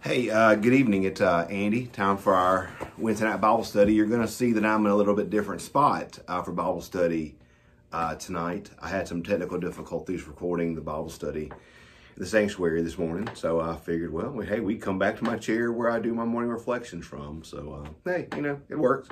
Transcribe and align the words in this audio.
Hey, 0.00 0.30
uh, 0.30 0.54
good 0.54 0.74
evening. 0.74 1.02
It's 1.02 1.20
uh, 1.20 1.44
Andy. 1.50 1.88
Time 1.88 2.18
for 2.18 2.32
our 2.32 2.70
Wednesday 2.96 3.24
night 3.24 3.40
Bible 3.40 3.64
study. 3.64 3.94
You're 3.94 4.06
going 4.06 4.22
to 4.22 4.28
see 4.28 4.52
that 4.52 4.64
I'm 4.64 4.86
in 4.86 4.92
a 4.92 4.94
little 4.94 5.16
bit 5.16 5.28
different 5.28 5.60
spot 5.60 6.20
uh, 6.28 6.40
for 6.40 6.52
Bible 6.52 6.82
study 6.82 7.34
uh, 7.92 8.14
tonight. 8.14 8.70
I 8.78 8.90
had 8.90 9.08
some 9.08 9.24
technical 9.24 9.58
difficulties 9.58 10.28
recording 10.28 10.76
the 10.76 10.80
Bible 10.80 11.10
study 11.10 11.46
in 11.46 11.52
the 12.16 12.26
sanctuary 12.26 12.80
this 12.80 12.96
morning, 12.96 13.28
so 13.34 13.58
I 13.60 13.74
figured, 13.74 14.12
well, 14.12 14.38
hey, 14.38 14.60
we 14.60 14.76
come 14.76 15.00
back 15.00 15.16
to 15.18 15.24
my 15.24 15.36
chair 15.36 15.72
where 15.72 15.90
I 15.90 15.98
do 15.98 16.14
my 16.14 16.24
morning 16.24 16.50
reflections 16.50 17.04
from. 17.04 17.42
So, 17.42 17.84
uh, 17.84 17.90
hey, 18.08 18.28
you 18.36 18.42
know, 18.42 18.60
it 18.68 18.78
works. 18.78 19.08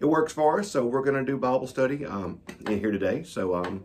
It 0.00 0.06
works 0.06 0.32
for 0.32 0.58
us. 0.58 0.68
So 0.68 0.84
we're 0.84 1.04
going 1.04 1.24
to 1.24 1.24
do 1.24 1.38
Bible 1.38 1.68
study 1.68 2.04
um, 2.04 2.40
in 2.66 2.80
here 2.80 2.90
today. 2.90 3.22
So, 3.22 3.54
um, 3.54 3.84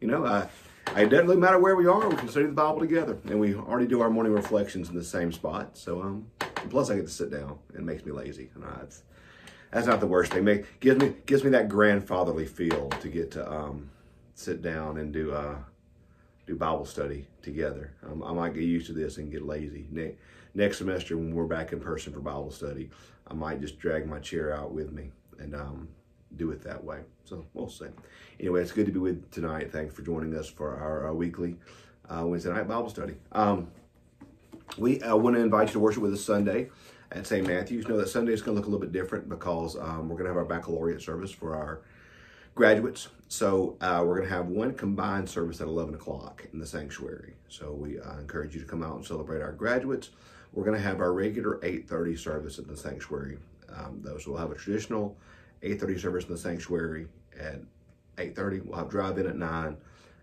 you 0.00 0.06
know, 0.06 0.24
I 0.24 0.48
it 0.94 1.10
doesn't 1.10 1.26
really 1.26 1.40
matter 1.40 1.58
where 1.58 1.76
we 1.76 1.86
are. 1.86 2.08
We 2.08 2.16
can 2.16 2.28
study 2.28 2.46
the 2.46 2.52
Bible 2.52 2.80
together, 2.80 3.18
and 3.26 3.38
we 3.38 3.54
already 3.54 3.86
do 3.86 4.00
our 4.00 4.10
morning 4.10 4.32
reflections 4.32 4.88
in 4.88 4.94
the 4.94 5.04
same 5.04 5.32
spot. 5.32 5.76
So, 5.76 6.00
um, 6.00 6.26
plus 6.70 6.90
I 6.90 6.96
get 6.96 7.06
to 7.06 7.12
sit 7.12 7.30
down. 7.30 7.58
It 7.74 7.82
makes 7.82 8.04
me 8.04 8.12
lazy, 8.12 8.50
and 8.54 8.64
that's 8.64 9.02
that's 9.70 9.86
not 9.86 10.00
the 10.00 10.06
worst 10.06 10.32
thing. 10.32 10.44
Make 10.44 10.80
gives 10.80 11.00
me 11.00 11.14
gives 11.26 11.44
me 11.44 11.50
that 11.50 11.68
grandfatherly 11.68 12.46
feel 12.46 12.88
to 12.88 13.08
get 13.08 13.30
to 13.32 13.50
um, 13.50 13.90
sit 14.34 14.62
down 14.62 14.98
and 14.98 15.12
do 15.12 15.32
uh, 15.32 15.56
do 16.46 16.56
Bible 16.56 16.86
study 16.86 17.26
together. 17.42 17.92
Um, 18.06 18.22
I 18.22 18.32
might 18.32 18.54
get 18.54 18.64
used 18.64 18.86
to 18.86 18.92
this 18.92 19.18
and 19.18 19.30
get 19.30 19.42
lazy. 19.42 19.86
Ne- 19.90 20.16
next 20.54 20.78
semester, 20.78 21.16
when 21.16 21.34
we're 21.34 21.44
back 21.44 21.72
in 21.72 21.80
person 21.80 22.12
for 22.12 22.20
Bible 22.20 22.50
study, 22.50 22.90
I 23.26 23.34
might 23.34 23.60
just 23.60 23.78
drag 23.78 24.06
my 24.06 24.20
chair 24.20 24.54
out 24.54 24.72
with 24.72 24.92
me 24.92 25.10
and 25.38 25.54
um, 25.54 25.88
do 26.36 26.50
it 26.50 26.62
that 26.62 26.82
way. 26.82 27.00
So 27.24 27.44
we'll 27.54 27.68
see. 27.68 27.86
Anyway, 28.40 28.62
it's 28.62 28.72
good 28.72 28.86
to 28.86 28.92
be 28.92 28.98
with 28.98 29.30
tonight. 29.30 29.72
Thanks 29.72 29.94
for 29.94 30.02
joining 30.02 30.34
us 30.34 30.48
for 30.48 30.76
our 30.76 31.08
uh, 31.08 31.12
weekly 31.12 31.56
uh, 32.08 32.26
Wednesday 32.26 32.52
night 32.52 32.68
Bible 32.68 32.90
study. 32.90 33.14
Um, 33.32 33.68
we 34.78 35.00
uh, 35.00 35.16
want 35.16 35.36
to 35.36 35.42
invite 35.42 35.68
you 35.68 35.74
to 35.74 35.80
worship 35.80 36.02
with 36.02 36.12
us 36.12 36.24
Sunday 36.24 36.70
at 37.12 37.26
St. 37.26 37.46
Matthew's. 37.46 37.88
Know 37.88 37.96
that 37.96 38.08
Sunday 38.08 38.32
is 38.32 38.42
going 38.42 38.54
to 38.54 38.60
look 38.60 38.66
a 38.66 38.70
little 38.70 38.84
bit 38.84 38.92
different 38.92 39.28
because 39.28 39.76
um, 39.76 40.08
we're 40.08 40.16
going 40.16 40.24
to 40.24 40.30
have 40.30 40.36
our 40.36 40.44
baccalaureate 40.44 41.00
service 41.00 41.30
for 41.30 41.54
our 41.54 41.80
graduates. 42.54 43.08
So 43.28 43.76
uh, 43.80 44.02
we're 44.04 44.16
going 44.16 44.28
to 44.28 44.34
have 44.34 44.48
one 44.48 44.74
combined 44.74 45.28
service 45.28 45.60
at 45.60 45.66
11 45.66 45.94
o'clock 45.94 46.46
in 46.52 46.58
the 46.58 46.66
sanctuary. 46.66 47.34
So 47.48 47.72
we 47.72 48.00
uh, 48.00 48.18
encourage 48.18 48.54
you 48.54 48.60
to 48.60 48.66
come 48.66 48.82
out 48.82 48.96
and 48.96 49.04
celebrate 49.04 49.42
our 49.42 49.52
graduates. 49.52 50.10
We're 50.52 50.64
going 50.64 50.76
to 50.76 50.82
have 50.82 51.00
our 51.00 51.12
regular 51.12 51.58
8:30 51.58 52.18
service 52.18 52.58
at 52.58 52.66
the 52.66 52.76
sanctuary. 52.76 53.38
Um, 53.68 54.00
though, 54.02 54.16
so 54.16 54.30
we'll 54.30 54.40
have 54.40 54.52
a 54.52 54.54
traditional 54.54 55.16
8.30 55.62 56.00
service 56.00 56.24
in 56.24 56.32
the 56.32 56.38
sanctuary 56.38 57.06
at 57.38 57.60
8.30. 58.16 58.64
We'll 58.64 58.78
have 58.78 58.88
drive-in 58.88 59.26
at 59.26 59.36
9, 59.36 59.76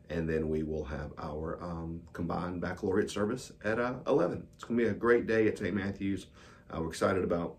and 0.09 0.30
then 0.30 0.50
we 0.50 0.64
will 0.64 0.86
have 0.86 1.12
our 1.17 1.62
um, 1.62 2.02
combined 2.14 2.62
baccalaureate 2.62 3.09
service 3.09 3.52
at 3.64 3.80
uh, 3.80 3.95
11. 4.08 4.45
It's 4.56 4.64
going 4.64 4.78
to 4.80 4.84
be 4.86 4.90
a 4.90 4.94
great 4.94 5.28
day 5.28 5.48
at 5.48 5.58
St. 5.58 5.75
Matthew's. 5.75 6.28
Uh, 6.70 6.81
we're 6.81 6.90
excited 6.90 7.23
about 7.23 7.56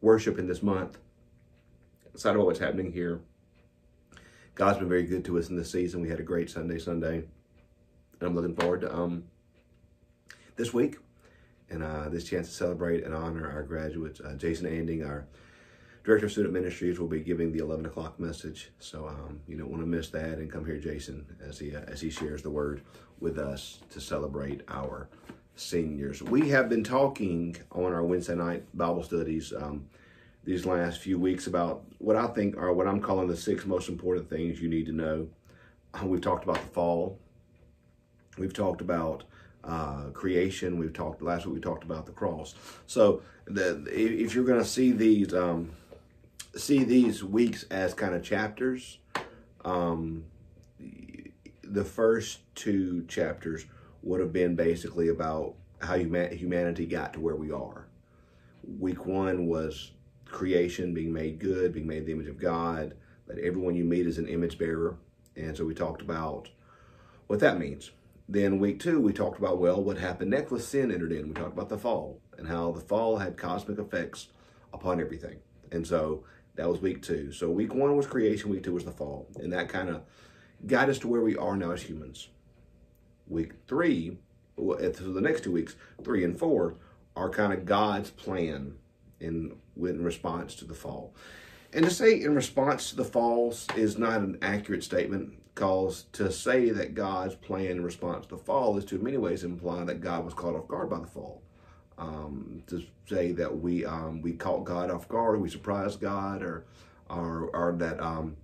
worship 0.00 0.38
in 0.38 0.46
this 0.46 0.62
month. 0.62 0.98
Excited 2.14 2.36
about 2.36 2.46
what's 2.46 2.58
happening 2.58 2.92
here. 2.92 3.20
God's 4.54 4.78
been 4.78 4.88
very 4.88 5.04
good 5.04 5.24
to 5.24 5.38
us 5.38 5.48
in 5.48 5.56
this 5.56 5.70
season. 5.70 6.02
We 6.02 6.10
had 6.10 6.20
a 6.20 6.24
great 6.24 6.50
Sunday 6.50 6.78
Sunday. 6.78 7.16
And 7.16 8.28
I'm 8.28 8.34
looking 8.34 8.54
forward 8.54 8.82
to 8.82 8.94
um, 8.94 9.24
this 10.56 10.74
week 10.74 10.96
and 11.70 11.82
uh, 11.82 12.08
this 12.10 12.24
chance 12.24 12.48
to 12.48 12.54
celebrate 12.54 13.04
and 13.04 13.14
honor 13.14 13.50
our 13.50 13.62
graduates. 13.62 14.20
Uh, 14.20 14.34
Jason 14.34 14.66
Anding, 14.66 15.06
our 15.06 15.26
Director 16.04 16.26
of 16.26 16.32
Student 16.32 16.52
Ministries 16.52 16.98
will 16.98 17.06
be 17.06 17.20
giving 17.20 17.52
the 17.52 17.60
11 17.60 17.86
o'clock 17.86 18.18
message. 18.18 18.70
So 18.80 19.06
um, 19.06 19.40
you 19.46 19.56
don't 19.56 19.70
want 19.70 19.82
to 19.82 19.86
miss 19.86 20.08
that 20.10 20.38
and 20.38 20.50
come 20.50 20.64
here, 20.64 20.78
Jason, 20.78 21.24
as 21.40 21.60
he, 21.60 21.76
uh, 21.76 21.82
as 21.86 22.00
he 22.00 22.10
shares 22.10 22.42
the 22.42 22.50
word 22.50 22.82
with 23.20 23.38
us 23.38 23.78
to 23.90 24.00
celebrate 24.00 24.62
our 24.66 25.08
seniors. 25.54 26.20
We 26.20 26.48
have 26.48 26.68
been 26.68 26.82
talking 26.82 27.56
on 27.70 27.92
our 27.92 28.02
Wednesday 28.02 28.34
night 28.34 28.64
Bible 28.74 29.04
studies 29.04 29.52
um, 29.52 29.86
these 30.42 30.66
last 30.66 31.00
few 31.00 31.20
weeks 31.20 31.46
about 31.46 31.84
what 31.98 32.16
I 32.16 32.26
think 32.26 32.56
are 32.56 32.72
what 32.72 32.88
I'm 32.88 33.00
calling 33.00 33.28
the 33.28 33.36
six 33.36 33.64
most 33.64 33.88
important 33.88 34.28
things 34.28 34.60
you 34.60 34.68
need 34.68 34.86
to 34.86 34.92
know. 34.92 35.28
Uh, 35.94 36.06
we've 36.06 36.20
talked 36.20 36.42
about 36.42 36.56
the 36.56 36.70
fall. 36.70 37.16
We've 38.38 38.52
talked 38.52 38.80
about 38.80 39.22
uh, 39.62 40.06
creation. 40.12 40.78
We've 40.78 40.92
talked 40.92 41.22
last 41.22 41.46
week. 41.46 41.54
We 41.54 41.60
talked 41.60 41.84
about 41.84 42.06
the 42.06 42.12
cross. 42.12 42.56
So 42.88 43.22
the, 43.44 43.84
if 43.86 44.34
you're 44.34 44.44
going 44.44 44.60
to 44.60 44.66
see 44.66 44.90
these 44.90 45.32
um, 45.32 45.70
see 46.56 46.84
these 46.84 47.24
weeks 47.24 47.64
as 47.64 47.94
kind 47.94 48.14
of 48.14 48.22
chapters. 48.22 48.98
Um, 49.64 50.24
the 51.62 51.84
first 51.84 52.40
two 52.54 53.04
chapters 53.08 53.66
would 54.02 54.20
have 54.20 54.32
been 54.32 54.56
basically 54.56 55.08
about 55.08 55.54
how 55.80 55.96
humanity 55.96 56.86
got 56.86 57.12
to 57.14 57.20
where 57.20 57.36
we 57.36 57.50
are. 57.50 57.86
Week 58.78 59.06
one 59.06 59.46
was 59.46 59.92
creation, 60.26 60.94
being 60.94 61.12
made 61.12 61.38
good, 61.38 61.72
being 61.72 61.86
made 61.86 62.06
the 62.06 62.12
image 62.12 62.28
of 62.28 62.38
God, 62.40 62.94
that 63.26 63.38
everyone 63.38 63.74
you 63.74 63.84
meet 63.84 64.06
is 64.06 64.18
an 64.18 64.28
image 64.28 64.58
bearer. 64.58 64.96
And 65.36 65.56
so 65.56 65.64
we 65.64 65.74
talked 65.74 66.02
about 66.02 66.48
what 67.26 67.40
that 67.40 67.58
means. 67.58 67.90
Then 68.28 68.58
week 68.58 68.80
two, 68.80 69.00
we 69.00 69.12
talked 69.12 69.38
about, 69.38 69.58
well, 69.58 69.82
what 69.82 69.98
happened 69.98 70.30
next 70.30 70.50
was 70.50 70.66
sin 70.66 70.92
entered 70.92 71.12
in. 71.12 71.28
We 71.28 71.34
talked 71.34 71.52
about 71.52 71.68
the 71.68 71.78
fall 71.78 72.20
and 72.38 72.48
how 72.48 72.72
the 72.72 72.80
fall 72.80 73.18
had 73.18 73.36
cosmic 73.36 73.78
effects 73.78 74.28
upon 74.72 75.00
everything. 75.00 75.38
And 75.70 75.86
so 75.86 76.24
that 76.54 76.68
was 76.68 76.80
week 76.80 77.02
two. 77.02 77.32
So 77.32 77.50
week 77.50 77.74
one 77.74 77.96
was 77.96 78.06
creation, 78.06 78.50
week 78.50 78.62
two 78.62 78.74
was 78.74 78.84
the 78.84 78.90
fall. 78.90 79.28
And 79.36 79.52
that 79.52 79.68
kind 79.68 79.88
of 79.88 80.02
got 80.66 80.88
us 80.88 80.98
to 81.00 81.08
where 81.08 81.22
we 81.22 81.36
are 81.36 81.56
now 81.56 81.72
as 81.72 81.82
humans. 81.82 82.28
Week 83.26 83.52
three, 83.66 84.18
so 84.56 84.76
the 84.76 85.20
next 85.20 85.44
two 85.44 85.52
weeks, 85.52 85.76
three 86.04 86.24
and 86.24 86.38
four, 86.38 86.76
are 87.16 87.30
kind 87.30 87.52
of 87.52 87.64
God's 87.64 88.10
plan 88.10 88.74
in, 89.20 89.56
in 89.76 90.04
response 90.04 90.54
to 90.56 90.64
the 90.64 90.74
fall. 90.74 91.14
And 91.72 91.84
to 91.86 91.90
say 91.90 92.20
in 92.20 92.34
response 92.34 92.90
to 92.90 92.96
the 92.96 93.04
fall 93.04 93.54
is 93.76 93.96
not 93.96 94.20
an 94.20 94.38
accurate 94.42 94.84
statement 94.84 95.38
because 95.54 96.04
to 96.12 96.30
say 96.30 96.70
that 96.70 96.94
God's 96.94 97.34
plan 97.34 97.66
in 97.66 97.84
response 97.84 98.26
to 98.26 98.36
the 98.36 98.42
fall 98.42 98.76
is 98.76 98.84
to 98.86 98.96
in 98.96 99.04
many 99.04 99.16
ways 99.16 99.44
imply 99.44 99.84
that 99.84 100.02
God 100.02 100.24
was 100.24 100.34
caught 100.34 100.54
off 100.54 100.68
guard 100.68 100.90
by 100.90 101.00
the 101.00 101.06
fall 101.06 101.42
um, 101.98 102.62
to 102.66 102.82
say 103.06 103.32
that 103.32 103.60
we 103.60 103.84
um, 103.84 104.22
we 104.22 104.32
caught 104.32 104.64
God 104.64 104.90
off 104.90 105.08
guard, 105.08 105.40
we 105.40 105.48
surprised 105.48 106.00
God, 106.00 106.42
or 106.42 106.64
or, 107.08 107.50
or 107.52 107.74
that 107.78 108.00
um, 108.00 108.36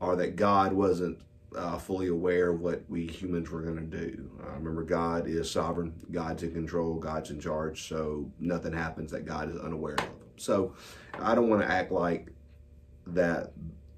or 0.00 0.16
that 0.16 0.36
God 0.36 0.72
wasn't 0.72 1.18
uh, 1.56 1.78
fully 1.78 2.08
aware 2.08 2.50
of 2.50 2.60
what 2.60 2.82
we 2.88 3.06
humans 3.06 3.50
were 3.50 3.62
going 3.62 3.76
to 3.76 3.82
do. 3.82 4.30
Uh, 4.42 4.52
remember, 4.56 4.82
God 4.82 5.26
is 5.26 5.50
sovereign. 5.50 5.92
God's 6.10 6.42
in 6.42 6.52
control. 6.52 6.94
God's 6.94 7.30
in 7.30 7.40
charge. 7.40 7.88
So 7.88 8.30
nothing 8.38 8.72
happens 8.72 9.10
that 9.12 9.24
God 9.24 9.50
is 9.50 9.56
unaware 9.56 9.94
of. 9.94 10.08
So 10.36 10.74
I 11.18 11.34
don't 11.34 11.48
want 11.48 11.62
to 11.62 11.70
act 11.70 11.92
like 11.92 12.28
that. 13.08 13.52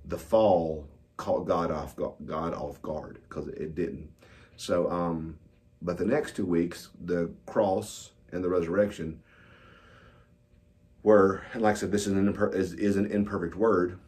The 0.06 0.18
fall 0.18 0.88
caught 1.16 1.46
God 1.46 1.70
off 1.70 1.96
God 1.96 2.54
off 2.54 2.80
guard 2.80 3.18
because 3.28 3.48
it 3.48 3.74
didn't. 3.74 4.08
So, 4.56 4.90
um, 4.90 5.38
but 5.82 5.98
the 5.98 6.04
next 6.04 6.36
two 6.36 6.46
weeks, 6.46 6.88
the 7.04 7.30
cross 7.46 8.12
and 8.32 8.42
the 8.42 8.48
resurrection 8.48 9.20
were, 11.02 11.42
like 11.54 11.76
I 11.76 11.78
said, 11.78 11.92
this 11.92 12.06
is 12.06 12.12
an, 12.12 12.32
imper- 12.32 12.54
is, 12.54 12.72
is 12.74 12.96
an 12.96 13.06
imperfect 13.06 13.54
word, 13.54 13.98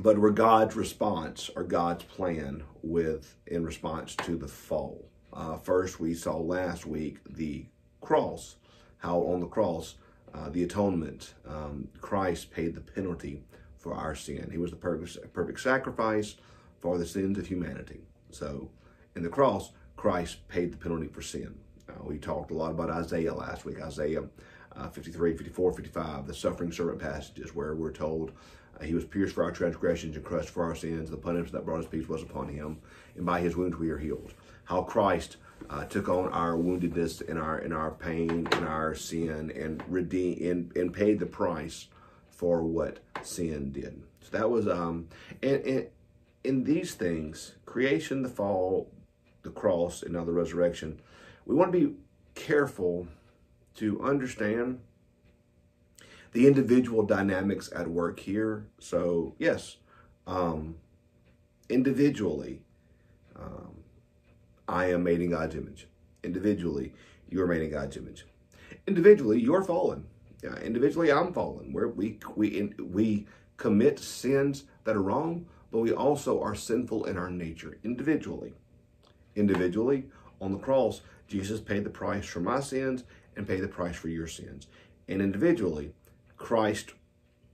but 0.00 0.18
were 0.18 0.30
God's 0.30 0.76
response 0.76 1.50
or 1.54 1.62
God's 1.62 2.04
plan 2.04 2.62
with 2.82 3.36
in 3.46 3.64
response 3.64 4.14
to 4.16 4.36
the 4.36 4.48
fall. 4.48 5.08
Uh, 5.32 5.56
first, 5.58 5.98
we 5.98 6.14
saw 6.14 6.36
last 6.36 6.86
week 6.86 7.18
the 7.28 7.66
cross, 8.00 8.56
how 8.98 9.18
on 9.20 9.40
the 9.40 9.46
cross, 9.46 9.96
uh, 10.34 10.48
the 10.50 10.62
atonement, 10.62 11.34
um, 11.46 11.88
Christ 12.00 12.50
paid 12.50 12.74
the 12.74 12.80
penalty 12.80 13.42
for 13.76 13.94
our 13.94 14.14
sin. 14.14 14.48
He 14.50 14.58
was 14.58 14.70
the 14.70 14.76
perfect, 14.76 15.32
perfect 15.32 15.60
sacrifice 15.60 16.36
for 16.80 16.98
the 16.98 17.06
sins 17.06 17.38
of 17.38 17.46
humanity. 17.46 18.00
So, 18.30 18.70
in 19.14 19.22
the 19.22 19.28
cross, 19.28 19.72
Christ 19.96 20.48
paid 20.48 20.72
the 20.72 20.78
penalty 20.78 21.08
for 21.08 21.22
sin. 21.22 21.54
Uh, 21.92 22.04
we 22.04 22.18
talked 22.18 22.50
a 22.50 22.54
lot 22.54 22.70
about 22.70 22.90
Isaiah 22.90 23.34
last 23.34 23.64
week, 23.64 23.80
Isaiah 23.80 24.24
uh, 24.76 24.88
53, 24.88 25.36
54, 25.36 25.72
55, 25.72 26.26
the 26.26 26.34
suffering 26.34 26.72
servant 26.72 27.00
passages 27.00 27.54
where 27.54 27.74
we're 27.74 27.92
told 27.92 28.32
uh, 28.80 28.84
he 28.84 28.94
was 28.94 29.04
pierced 29.04 29.34
for 29.34 29.44
our 29.44 29.52
transgressions 29.52 30.16
and 30.16 30.24
crushed 30.24 30.50
for 30.50 30.64
our 30.64 30.74
sins. 30.74 31.10
The 31.10 31.16
punishment 31.16 31.52
that 31.52 31.64
brought 31.64 31.80
us 31.80 31.90
peace 31.90 32.08
was 32.08 32.22
upon 32.22 32.48
him, 32.48 32.78
and 33.16 33.26
by 33.26 33.40
his 33.40 33.56
wounds 33.56 33.76
we 33.76 33.90
are 33.90 33.98
healed. 33.98 34.32
How 34.64 34.82
Christ 34.82 35.36
uh, 35.68 35.84
took 35.84 36.08
on 36.08 36.30
our 36.32 36.54
woundedness 36.54 37.28
and 37.28 37.38
our 37.38 37.58
and 37.58 37.74
our 37.74 37.90
pain 37.90 38.48
and 38.50 38.66
our 38.66 38.94
sin 38.94 39.50
and 39.50 39.82
redeemed 39.88 40.40
and, 40.40 40.76
and 40.76 40.92
paid 40.92 41.18
the 41.18 41.26
price 41.26 41.88
for 42.30 42.62
what 42.62 42.98
sin 43.22 43.72
did. 43.72 44.02
So 44.20 44.36
that 44.36 44.50
was 44.50 44.66
um 44.66 45.08
and, 45.42 45.62
and 45.64 45.86
in 46.44 46.64
these 46.64 46.94
things, 46.94 47.54
creation, 47.66 48.22
the 48.22 48.28
fall, 48.28 48.90
the 49.42 49.50
cross, 49.50 50.02
and 50.02 50.14
now 50.14 50.24
the 50.24 50.32
resurrection, 50.32 51.00
we 51.46 51.54
want 51.54 51.72
to 51.72 51.78
be 51.78 51.94
careful 52.34 53.08
to 53.74 54.02
understand 54.02 54.80
the 56.32 56.46
individual 56.46 57.02
dynamics 57.02 57.70
at 57.74 57.88
work 57.88 58.20
here. 58.20 58.66
So, 58.78 59.34
yes, 59.38 59.76
um, 60.26 60.76
individually, 61.68 62.62
um, 63.38 63.76
I 64.68 64.86
am 64.86 65.02
made 65.02 65.20
in 65.20 65.30
God's 65.30 65.54
image. 65.54 65.88
Individually, 66.22 66.94
you 67.28 67.42
are 67.42 67.46
made 67.46 67.62
in 67.62 67.70
God's 67.70 67.96
image. 67.96 68.26
Individually, 68.86 69.40
you're 69.40 69.62
fallen. 69.62 70.06
Yeah, 70.42 70.56
individually, 70.56 71.12
I'm 71.12 71.32
fallen. 71.32 71.72
Where 71.72 71.88
we 71.88 72.18
we 72.34 72.48
in, 72.48 72.74
we 72.78 73.26
commit 73.56 73.98
sins 73.98 74.64
that 74.84 74.96
are 74.96 75.02
wrong, 75.02 75.46
but 75.70 75.78
we 75.78 75.92
also 75.92 76.42
are 76.42 76.54
sinful 76.54 77.04
in 77.04 77.16
our 77.16 77.30
nature 77.30 77.78
individually. 77.84 78.52
Individually, 79.36 80.04
on 80.42 80.52
the 80.52 80.58
cross, 80.58 81.00
Jesus 81.28 81.60
paid 81.60 81.84
the 81.84 81.90
price 81.90 82.26
for 82.26 82.40
my 82.40 82.60
sins 82.60 83.04
and 83.36 83.46
paid 83.46 83.60
the 83.60 83.68
price 83.68 83.96
for 83.96 84.08
your 84.08 84.26
sins. 84.26 84.66
And 85.08 85.22
individually, 85.22 85.92
Christ 86.36 86.92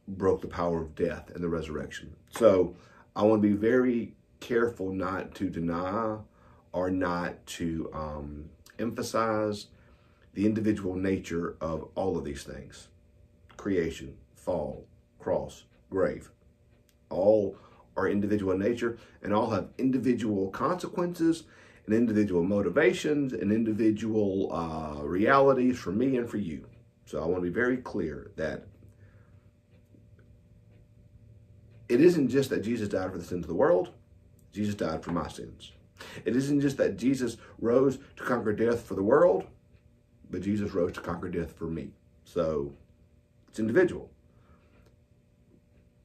broke 0.09 0.41
the 0.41 0.49
power 0.49 0.81
of 0.81 0.95
death 0.95 1.31
and 1.35 1.45
the 1.45 1.49
resurrection. 1.49 2.17
So 2.31 2.75
I 3.15 3.23
want 3.23 3.43
to 3.43 3.49
be 3.49 3.55
very 3.55 4.15
careful 4.41 4.91
not 4.91 5.35
to 5.37 5.51
deny 5.51 6.17
or 6.73 6.91
not 6.91 7.45
to 7.47 7.91
um, 7.93 8.47
emphasize 8.79 9.67
the 10.35 10.47
individual 10.47 10.95
nature 10.95 11.57
of 11.61 11.89
all 11.95 12.17
of 12.17 12.25
these 12.25 12.45
things 12.45 12.89
creation, 13.57 14.17
fall, 14.37 14.87
cross, 15.19 15.65
grave. 15.91 16.31
All 17.11 17.57
are 17.97 18.09
individual 18.09 18.53
in 18.53 18.61
nature 18.61 18.97
and 19.23 19.35
all 19.35 19.51
have 19.51 19.69
individual 19.77 20.49
consequences 20.51 21.43
and 21.89 21.97
individual 21.97 22.43
motivations 22.43 23.33
and 23.33 23.51
individual 23.51 24.53
uh, 24.53 25.03
realities 25.03 25.79
for 25.79 25.91
me 25.91 26.19
and 26.19 26.29
for 26.29 26.37
you. 26.37 26.67
So 27.07 27.23
I 27.23 27.25
want 27.25 27.37
to 27.37 27.49
be 27.51 27.55
very 27.55 27.79
clear 27.79 28.31
that 28.37 28.67
it 31.89 32.03
isn't 32.03 32.29
just 32.29 32.51
that 32.51 32.63
Jesus 32.63 32.91
died 32.91 33.11
for 33.11 33.17
the 33.17 33.25
sins 33.25 33.45
of 33.45 33.49
the 33.49 33.55
world, 33.55 33.95
Jesus 34.53 34.75
died 34.75 35.03
for 35.03 35.13
my 35.13 35.29
sins. 35.29 35.73
It 36.27 36.37
isn't 36.37 36.61
just 36.61 36.77
that 36.77 36.99
Jesus 36.99 37.39
rose 37.59 37.99
to 38.17 38.23
conquer 38.23 38.53
death 38.53 38.83
for 38.83 38.95
the 38.95 39.03
world, 39.03 39.47
but 40.31 40.43
Jesus 40.43 40.73
rose 40.73 40.93
to 40.93 41.01
conquer 41.01 41.31
death 41.31 41.53
for 41.53 41.69
me. 41.69 41.93
So 42.25 42.75
it's 43.49 43.59
individual. 43.59 44.11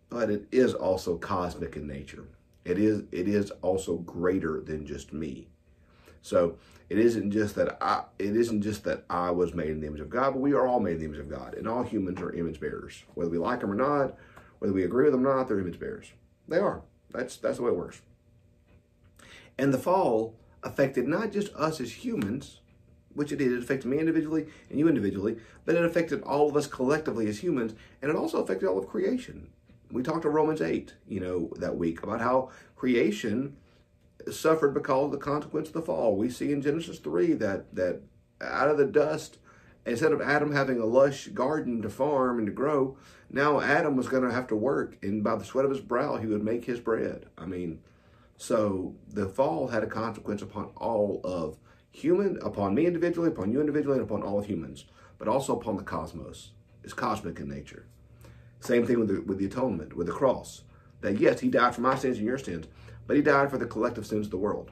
But 0.08 0.30
it 0.30 0.48
is 0.50 0.74
also 0.74 1.18
cosmic 1.18 1.76
in 1.76 1.88
nature. 1.88 2.30
It 2.64 2.80
is 2.80 3.04
it 3.12 3.28
is 3.28 3.52
also 3.62 3.98
greater 3.98 4.62
than 4.62 4.86
just 4.86 5.12
me. 5.12 5.50
So 6.24 6.58
it 6.90 6.98
isn't 6.98 7.32
just 7.32 7.54
that 7.56 7.78
I 7.82 8.06
it 8.18 8.36
isn't 8.36 8.64
just 8.64 8.86
that 8.86 9.04
I 9.10 9.30
was 9.30 9.54
made 9.54 9.70
in 9.70 9.82
the 9.82 9.88
image 9.88 10.00
of 10.00 10.10
God, 10.10 10.32
but 10.32 10.40
we 10.40 10.54
are 10.54 10.66
all 10.66 10.80
made 10.80 10.94
in 10.94 11.00
the 11.00 11.06
image 11.06 11.20
of 11.20 11.30
God. 11.30 11.54
And 11.54 11.68
all 11.68 11.84
humans 11.84 12.20
are 12.22 12.34
image 12.34 12.60
bearers. 12.60 13.04
Whether 13.14 13.30
we 13.30 13.38
like 13.38 13.60
them 13.60 13.72
or 13.72 13.76
not, 13.76 14.16
whether 14.60 14.74
we 14.74 14.84
agree 14.84 15.04
with 15.04 15.14
them 15.14 15.28
or 15.28 15.36
not, 15.36 15.48
they're 15.48 15.60
image 15.60 15.80
bearers. 15.80 16.08
They 16.48 16.58
are. 16.58 16.82
That's 17.12 17.38
that's 17.38 17.58
the 17.58 17.64
way 17.64 17.72
it 17.72 17.78
works. 17.78 18.02
And 19.58 19.74
the 19.74 19.78
fall 19.78 20.36
affected 20.64 21.08
not 21.08 21.32
just 21.32 21.54
us 21.56 21.82
as 21.82 22.06
humans, 22.06 22.62
which 23.14 23.32
it 23.32 23.36
did, 23.36 23.52
it 23.52 23.62
affected 23.62 23.90
me 23.90 24.00
individually 24.00 24.48
and 24.70 24.80
you 24.80 24.88
individually, 24.88 25.38
but 25.66 25.76
it 25.76 25.84
affected 25.84 26.24
all 26.24 26.50
of 26.50 26.56
us 26.56 26.68
collectively 26.68 27.28
as 27.28 27.44
humans, 27.44 27.74
and 28.02 28.10
it 28.10 28.16
also 28.16 28.42
affected 28.42 28.68
all 28.68 28.80
of 28.80 28.88
creation. 28.88 29.50
We 29.92 30.02
talked 30.02 30.24
to 30.24 30.30
Romans 30.30 30.62
8, 30.62 30.94
you 31.08 31.20
know, 31.20 31.52
that 31.58 31.78
week 31.78 32.02
about 32.02 32.22
how 32.22 32.50
creation 32.76 33.58
suffered 34.32 34.74
because 34.74 35.06
of 35.06 35.12
the 35.12 35.18
consequence 35.18 35.68
of 35.68 35.74
the 35.74 35.82
fall. 35.82 36.16
We 36.16 36.30
see 36.30 36.52
in 36.52 36.62
Genesis 36.62 37.00
3 37.00 37.34
that 37.34 37.76
that 37.76 38.02
out 38.42 38.70
of 38.70 38.78
the 38.78 38.86
dust, 38.86 39.38
instead 39.86 40.12
of 40.12 40.22
Adam 40.22 40.54
having 40.54 40.80
a 40.80 40.86
lush 40.86 41.28
garden 41.28 41.82
to 41.82 41.90
farm 41.90 42.38
and 42.38 42.48
to 42.48 42.54
grow, 42.54 42.98
now 43.30 43.60
Adam 43.60 43.96
was 43.96 44.08
going 44.08 44.24
to 44.24 44.34
have 44.34 44.48
to 44.48 44.56
work, 44.56 44.98
and 45.02 45.24
by 45.24 45.36
the 45.36 45.46
sweat 45.46 45.66
of 45.66 45.72
his 45.72 45.80
brow, 45.80 46.18
he 46.18 46.28
would 46.28 46.44
make 46.44 46.66
his 46.66 46.80
bread. 46.80 47.26
I 47.38 47.46
mean, 47.46 47.82
so 48.38 48.96
the 49.08 49.28
fall 49.28 49.70
had 49.70 49.84
a 49.84 49.88
consequence 49.88 50.42
upon 50.42 50.66
all 50.78 51.22
of 51.24 51.58
human, 51.92 52.38
upon 52.42 52.76
me 52.76 52.86
individually, 52.86 53.30
upon 53.30 53.52
you 53.52 53.60
individually, 53.60 53.98
and 53.98 54.06
upon 54.06 54.24
all 54.24 54.40
of 54.40 54.46
humans, 54.46 54.86
but 55.18 55.28
also 55.28 55.58
upon 55.58 55.78
the 55.78 55.84
cosmos. 55.84 56.52
It's 56.84 56.94
cosmic 56.94 57.40
in 57.40 57.48
nature. 57.48 57.86
Same 58.60 58.86
thing 58.86 59.00
with 59.00 59.08
the, 59.10 59.22
with 59.22 59.40
the 59.40 59.46
atonement, 59.46 59.96
with 59.96 60.08
the 60.08 60.14
cross. 60.14 60.64
That 61.02 61.20
yes, 61.20 61.42
he 61.42 61.50
died 61.50 61.76
for 61.76 61.82
my 61.82 61.96
sins 61.96 62.18
and 62.18 62.26
your 62.26 62.38
sins, 62.38 62.68
but 63.08 63.16
he 63.16 63.22
died 63.22 63.50
for 63.50 63.58
the 63.58 63.66
collective 63.66 64.06
sins 64.06 64.28
of 64.28 64.32
the 64.32 64.38
world. 64.38 64.72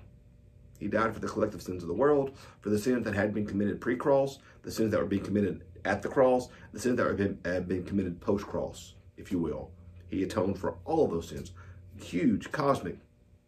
He 0.80 0.88
died 0.88 1.14
for 1.14 1.20
the 1.20 1.28
collective 1.28 1.62
sins 1.62 1.84
of 1.84 1.88
the 1.88 1.94
world, 1.94 2.36
for 2.60 2.70
the 2.70 2.80
sins 2.80 3.04
that 3.06 3.14
had 3.14 3.34
been 3.34 3.46
committed 3.46 3.80
pre-cross, 3.80 4.40
the 4.64 4.72
sins 4.72 4.92
that 4.92 5.00
were 5.00 5.06
being 5.06 5.24
committed 5.24 5.64
at 5.86 6.02
the 6.02 6.10
cross, 6.10 6.50
the 6.74 6.80
sins 6.80 6.98
that 6.98 7.18
been, 7.18 7.38
had 7.46 7.68
been 7.68 7.84
committed 7.84 8.20
post-cross, 8.20 8.96
if 9.18 9.32
you 9.32 9.40
will. 9.40 9.72
He 10.10 10.24
atoned 10.24 10.58
for 10.58 10.76
all 10.86 11.06
of 11.06 11.12
those 11.12 11.30
sins. 11.30 11.52
Huge, 12.00 12.52
cosmic, 12.52 12.98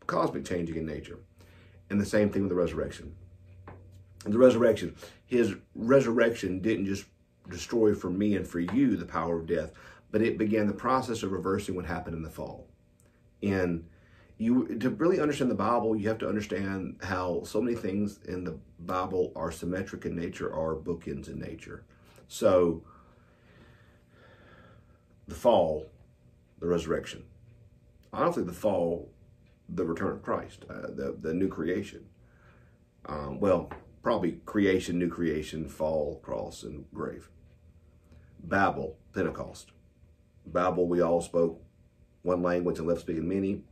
cosmic 0.06 0.46
changing 0.46 0.76
in 0.76 0.86
nature. 0.86 1.20
And 1.90 2.00
the 2.00 2.06
same 2.06 2.30
thing 2.30 2.44
with 2.44 2.50
the 2.50 2.56
resurrection. 2.56 3.16
The 4.26 4.38
resurrection, 4.38 4.96
his 5.26 5.56
resurrection 5.76 6.62
didn't 6.62 6.86
just 6.86 7.06
destroy 7.50 7.94
for 7.94 8.10
me 8.10 8.36
and 8.36 8.48
for 8.48 8.60
you 8.60 8.96
the 8.96 9.06
power 9.06 9.38
of 9.38 9.48
death, 9.48 9.74
but 10.12 10.22
it 10.22 10.38
began 10.38 10.68
the 10.68 10.74
process 10.74 11.24
of 11.24 11.32
reversing 11.32 11.76
what 11.76 11.86
happened 11.86 12.16
in 12.16 12.24
the 12.24 12.30
fall. 12.30 12.68
And 13.42 13.86
you 14.38 14.78
to 14.80 14.90
really 14.90 15.20
understand 15.20 15.52
the 15.52 15.56
Bible, 15.56 15.96
you 15.96 16.08
have 16.08 16.18
to 16.20 16.28
understand 16.28 16.98
how 17.04 17.44
so 17.44 17.62
many 17.62 17.76
things 17.76 18.20
in 18.26 18.44
the 18.44 18.58
Bible 18.80 19.32
are 19.36 19.52
symmetric 19.52 20.06
in 20.06 20.16
nature, 20.16 20.54
are 20.54 20.76
bookends 20.76 21.28
in 21.28 21.40
nature. 21.40 21.84
So 22.28 22.84
the 25.28 25.36
fall, 25.36 25.88
the 26.60 26.68
resurrection. 26.68 27.24
Honestly, 28.12 28.44
the 28.44 28.54
fall, 28.54 29.12
the 29.70 29.86
return 29.86 30.12
of 30.12 30.24
Christ, 30.24 30.66
uh, 30.70 30.88
the 30.88 31.16
the 31.20 31.34
new 31.34 31.48
creation. 31.48 32.06
Um, 33.06 33.40
well, 33.40 33.70
probably 34.02 34.40
creation, 34.46 35.00
new 35.00 35.10
creation, 35.10 35.68
fall, 35.68 36.20
cross, 36.24 36.64
and 36.64 36.86
grave. 36.94 37.30
Babel, 38.44 38.98
Pentecost. 39.14 39.72
Babel, 40.46 40.88
we 40.88 41.02
all 41.02 41.22
spoke 41.22 41.62
one 42.22 42.42
language 42.42 42.80
and 42.80 42.88
left 42.88 43.02
speaking 43.02 43.28
many. 43.28 43.64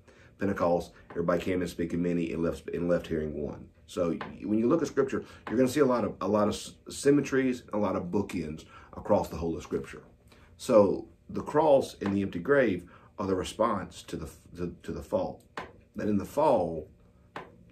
Pentecost, 0.41 0.91
everybody 1.11 1.39
came 1.39 1.61
in 1.61 1.67
speaking 1.67 2.01
many 2.01 2.33
and 2.33 2.43
left 2.43 2.67
and 2.71 2.89
left 2.89 3.05
hearing 3.05 3.39
one. 3.41 3.69
So 3.85 4.17
when 4.43 4.57
you 4.57 4.67
look 4.67 4.81
at 4.81 4.87
Scripture, 4.87 5.23
you're 5.47 5.55
going 5.55 5.67
to 5.67 5.73
see 5.73 5.81
a 5.81 5.85
lot 5.85 6.03
of 6.03 6.15
a 6.19 6.27
lot 6.27 6.47
of 6.47 6.57
symmetries, 6.91 7.63
a 7.73 7.77
lot 7.77 7.95
of 7.95 8.05
bookends 8.05 8.65
across 8.97 9.29
the 9.29 9.37
whole 9.37 9.55
of 9.55 9.61
Scripture. 9.61 10.01
So 10.57 11.07
the 11.29 11.43
cross 11.43 11.95
and 12.01 12.13
the 12.13 12.23
empty 12.23 12.39
grave 12.39 12.89
are 13.19 13.27
the 13.27 13.35
response 13.35 14.01
to 14.03 14.17
the 14.17 14.29
to, 14.57 14.75
to 14.81 14.91
the 14.91 15.03
fall. 15.03 15.43
That 15.95 16.09
in 16.09 16.17
the 16.17 16.25
fall, 16.25 16.89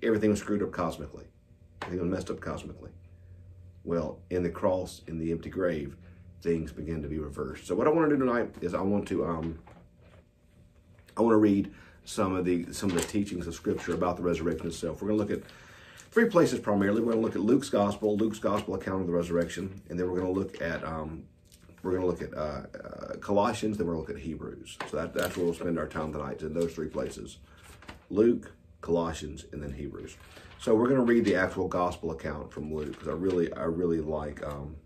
everything 0.03 0.29
was 0.29 0.39
screwed 0.39 0.61
up 0.61 0.71
cosmically. 0.71 1.25
Everything 1.81 2.07
was 2.07 2.15
messed 2.15 2.29
up 2.29 2.39
cosmically. 2.39 2.91
Well, 3.83 4.19
in 4.29 4.43
the 4.43 4.51
cross, 4.51 5.01
in 5.07 5.17
the 5.17 5.31
empty 5.31 5.49
grave, 5.49 5.95
things 6.43 6.71
begin 6.71 7.01
to 7.01 7.07
be 7.07 7.17
reversed. 7.17 7.65
So 7.65 7.73
what 7.73 7.87
I 7.87 7.89
want 7.89 8.11
to 8.11 8.15
do 8.15 8.23
tonight 8.23 8.53
is 8.61 8.75
I 8.75 8.81
want 8.81 9.07
to 9.07 9.25
um, 9.25 9.57
I 11.17 11.21
want 11.21 11.33
to 11.33 11.37
read 11.37 11.73
some 12.09 12.35
of 12.35 12.43
the 12.43 12.71
some 12.73 12.89
of 12.89 12.95
the 12.95 13.03
teachings 13.03 13.45
of 13.45 13.53
Scripture 13.53 13.93
about 13.93 14.17
the 14.17 14.23
resurrection 14.23 14.67
itself. 14.67 15.01
We're 15.01 15.09
going 15.09 15.19
to 15.19 15.25
look 15.25 15.43
at 15.43 15.49
three 16.09 16.25
places 16.25 16.59
primarily. 16.59 17.01
We're 17.01 17.13
going 17.13 17.21
to 17.21 17.25
look 17.25 17.35
at 17.35 17.41
Luke's 17.41 17.69
gospel, 17.69 18.17
Luke's 18.17 18.39
gospel 18.39 18.73
account 18.73 19.01
of 19.01 19.07
the 19.07 19.13
resurrection, 19.13 19.81
and 19.89 19.99
then 19.99 20.09
we're 20.09 20.19
going 20.19 20.33
to 20.33 20.39
look 20.39 20.59
at 20.59 20.83
um, 20.83 21.23
we're 21.83 21.91
going 21.91 22.01
to 22.01 22.07
look 22.07 22.21
at 22.23 22.35
uh, 22.35 22.63
uh, 22.77 23.17
Colossians. 23.17 23.77
Then 23.77 23.85
we're 23.85 23.93
going 23.93 24.05
to 24.05 24.11
look 24.13 24.19
at 24.19 24.25
Hebrews. 24.25 24.77
So 24.89 24.97
that, 24.97 25.13
that's 25.13 25.37
where 25.37 25.45
we'll 25.45 25.53
spend 25.53 25.77
our 25.77 25.87
time 25.87 26.11
tonight 26.11 26.41
in 26.41 26.53
those 26.53 26.73
three 26.73 26.87
places: 26.87 27.37
Luke, 28.09 28.53
Colossians, 28.81 29.45
and 29.53 29.61
then 29.61 29.73
Hebrews. 29.73 30.17
So 30.59 30.75
we're 30.75 30.87
going 30.87 30.99
to 30.99 31.05
read 31.05 31.25
the 31.25 31.35
actual 31.35 31.67
gospel 31.67 32.11
account 32.11 32.51
from 32.51 32.73
Luke 32.73 32.93
because 32.93 33.07
I 33.07 33.13
really 33.13 33.53
I 33.53 33.65
really 33.65 34.01
like. 34.01 34.43
Um, 34.43 34.77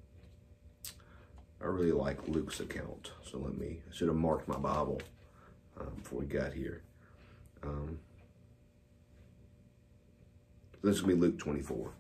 I 1.62 1.68
really 1.68 1.94
like 1.94 2.28
Luke's 2.28 2.60
account. 2.60 3.12
So 3.24 3.38
let 3.38 3.58
me, 3.58 3.80
I 3.90 3.96
should 3.96 4.10
have 4.10 4.18
marked 4.18 4.50
my 4.50 4.58
Bible 4.58 5.02
um, 5.80 5.94
before 5.96 6.20
we 6.20 6.26
got 6.26 6.52
here. 6.52 6.82
Um, 7.66 8.00
this 10.82 10.96
is 10.96 11.02
going 11.02 11.16
to 11.16 11.22
be 11.22 11.28
Luke 11.28 11.40
24. 11.40 11.92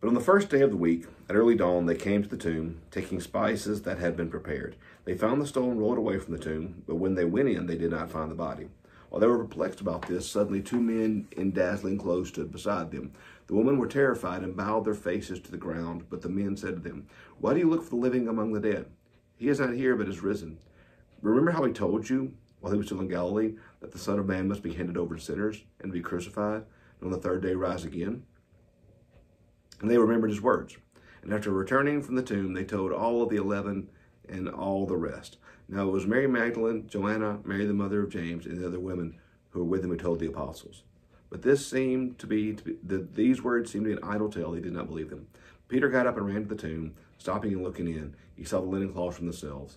But 0.00 0.08
on 0.08 0.14
the 0.14 0.20
first 0.20 0.48
day 0.48 0.60
of 0.60 0.70
the 0.70 0.76
week, 0.76 1.06
at 1.28 1.34
early 1.34 1.56
dawn, 1.56 1.86
they 1.86 1.96
came 1.96 2.22
to 2.22 2.28
the 2.28 2.36
tomb, 2.36 2.82
taking 2.92 3.20
spices 3.20 3.82
that 3.82 3.98
had 3.98 4.16
been 4.16 4.30
prepared. 4.30 4.76
They 5.04 5.16
found 5.16 5.42
the 5.42 5.46
stone 5.46 5.78
rolled 5.78 5.98
away 5.98 6.18
from 6.18 6.34
the 6.34 6.42
tomb, 6.42 6.84
but 6.86 6.96
when 6.96 7.16
they 7.16 7.24
went 7.24 7.48
in, 7.48 7.66
they 7.66 7.76
did 7.76 7.90
not 7.90 8.10
find 8.10 8.30
the 8.30 8.36
body. 8.36 8.68
While 9.08 9.20
they 9.20 9.26
were 9.26 9.44
perplexed 9.44 9.80
about 9.80 10.06
this, 10.06 10.30
suddenly 10.30 10.60
two 10.60 10.80
men 10.80 11.26
in 11.32 11.50
dazzling 11.50 11.98
clothes 11.98 12.28
stood 12.28 12.52
beside 12.52 12.92
them. 12.92 13.12
The 13.48 13.54
women 13.54 13.78
were 13.78 13.88
terrified 13.88 14.42
and 14.42 14.56
bowed 14.56 14.84
their 14.84 14.94
faces 14.94 15.40
to 15.40 15.50
the 15.50 15.56
ground, 15.56 16.04
but 16.10 16.22
the 16.22 16.28
men 16.28 16.56
said 16.56 16.76
to 16.76 16.80
them, 16.80 17.08
Why 17.40 17.54
do 17.54 17.60
you 17.60 17.68
look 17.68 17.82
for 17.82 17.90
the 17.90 17.96
living 17.96 18.28
among 18.28 18.52
the 18.52 18.60
dead? 18.60 18.86
He 19.36 19.48
is 19.48 19.58
not 19.58 19.72
here, 19.72 19.96
but 19.96 20.08
is 20.08 20.20
risen. 20.20 20.58
Remember 21.22 21.50
how 21.50 21.64
he 21.64 21.72
told 21.72 22.08
you 22.08 22.34
while 22.60 22.72
he 22.72 22.78
was 22.78 22.86
still 22.86 23.00
in 23.00 23.08
Galilee, 23.08 23.54
that 23.80 23.92
the 23.92 23.98
Son 23.98 24.18
of 24.18 24.26
Man 24.26 24.48
must 24.48 24.62
be 24.62 24.74
handed 24.74 24.96
over 24.96 25.14
to 25.14 25.20
sinners 25.20 25.64
and 25.80 25.92
be 25.92 26.00
crucified, 26.00 26.64
and 27.00 27.04
on 27.04 27.10
the 27.10 27.18
third 27.18 27.42
day 27.42 27.54
rise 27.54 27.84
again? 27.84 28.24
And 29.80 29.90
they 29.90 29.98
remembered 29.98 30.30
his 30.30 30.42
words. 30.42 30.76
And 31.22 31.32
after 31.32 31.50
returning 31.50 32.02
from 32.02 32.14
the 32.16 32.22
tomb, 32.22 32.52
they 32.52 32.64
told 32.64 32.92
all 32.92 33.22
of 33.22 33.28
the 33.28 33.36
eleven 33.36 33.88
and 34.28 34.48
all 34.48 34.86
the 34.86 34.96
rest. 34.96 35.38
Now 35.68 35.88
it 35.88 35.92
was 35.92 36.06
Mary 36.06 36.26
Magdalene, 36.26 36.88
Joanna, 36.88 37.40
Mary 37.44 37.66
the 37.66 37.74
mother 37.74 38.02
of 38.02 38.10
James, 38.10 38.46
and 38.46 38.58
the 38.58 38.66
other 38.66 38.80
women 38.80 39.18
who 39.50 39.60
were 39.60 39.66
with 39.66 39.84
him 39.84 39.90
who 39.90 39.96
told 39.96 40.18
the 40.18 40.26
apostles. 40.26 40.82
But 41.30 41.42
this 41.42 41.66
seemed 41.66 42.18
to 42.20 42.26
be, 42.26 42.54
to 42.54 42.64
be 42.64 42.76
the, 42.82 43.06
these 43.12 43.42
words 43.42 43.70
seemed 43.70 43.84
to 43.84 43.90
be 43.90 43.96
an 44.00 44.08
idle 44.08 44.30
tale. 44.30 44.52
They 44.52 44.60
did 44.60 44.72
not 44.72 44.86
believe 44.86 45.10
them. 45.10 45.26
Peter 45.68 45.90
got 45.90 46.06
up 46.06 46.16
and 46.16 46.26
ran 46.26 46.42
to 46.42 46.48
the 46.48 46.56
tomb, 46.56 46.94
stopping 47.18 47.52
and 47.52 47.62
looking 47.62 47.86
in. 47.88 48.14
He 48.34 48.44
saw 48.44 48.60
the 48.60 48.66
linen 48.66 48.92
cloths 48.92 49.18
from 49.18 49.26
themselves. 49.26 49.76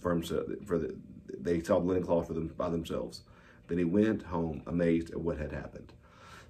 For, 0.00 0.12
himself, 0.12 0.44
for 0.64 0.78
the, 0.78 0.94
they 1.38 1.62
saw 1.62 1.80
the 1.80 1.86
linen 1.86 2.04
them 2.04 2.54
by 2.56 2.68
themselves. 2.68 3.22
Then 3.68 3.78
he 3.78 3.84
went 3.84 4.22
home 4.22 4.62
amazed 4.66 5.10
at 5.10 5.20
what 5.20 5.38
had 5.38 5.52
happened. 5.52 5.92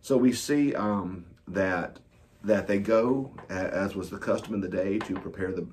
So 0.01 0.17
we 0.17 0.33
see 0.33 0.75
um, 0.75 1.27
that 1.47 1.99
that 2.45 2.69
they 2.69 2.79
go, 2.79 3.35
as 3.49 3.97
was 3.97 4.11
the 4.11 4.19
custom 4.19 4.55
in 4.55 4.61
the 4.61 4.69
day, 4.69 4.99
to 5.01 5.15
prepare 5.15 5.53
the. 5.53 5.67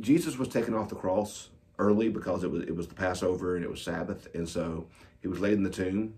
Jesus 0.00 0.36
was 0.36 0.48
taken 0.48 0.74
off 0.74 0.88
the 0.88 0.96
cross 0.96 1.50
early 1.78 2.08
because 2.08 2.44
it 2.44 2.50
was 2.50 2.62
it 2.64 2.76
was 2.76 2.88
the 2.88 2.94
Passover 2.94 3.56
and 3.56 3.64
it 3.64 3.70
was 3.70 3.80
Sabbath, 3.80 4.28
and 4.34 4.48
so 4.48 4.86
he 5.20 5.28
was 5.28 5.40
laid 5.40 5.54
in 5.54 5.62
the 5.62 5.70
tomb 5.70 6.14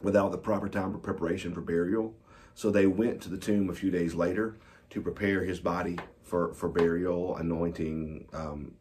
without 0.00 0.32
the 0.32 0.38
proper 0.38 0.68
time 0.68 0.92
for 0.92 0.98
preparation 0.98 1.52
for 1.52 1.60
burial. 1.60 2.14
So 2.54 2.70
they 2.70 2.86
went 2.86 3.20
to 3.22 3.28
the 3.28 3.38
tomb 3.38 3.70
a 3.70 3.74
few 3.74 3.90
days 3.90 4.14
later 4.14 4.56
to 4.90 5.00
prepare 5.00 5.44
his 5.44 5.60
body 5.60 5.98
for 6.24 6.52
for 6.54 6.68
burial, 6.68 7.36
anointing, 7.36 8.28
um, 8.32 8.72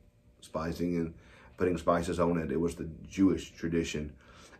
spicing, 0.41 0.97
and 0.97 1.13
putting 1.57 1.77
spices 1.77 2.19
on 2.19 2.37
it. 2.37 2.51
It 2.51 2.59
was 2.59 2.75
the 2.75 2.89
Jewish 3.07 3.51
tradition, 3.51 4.13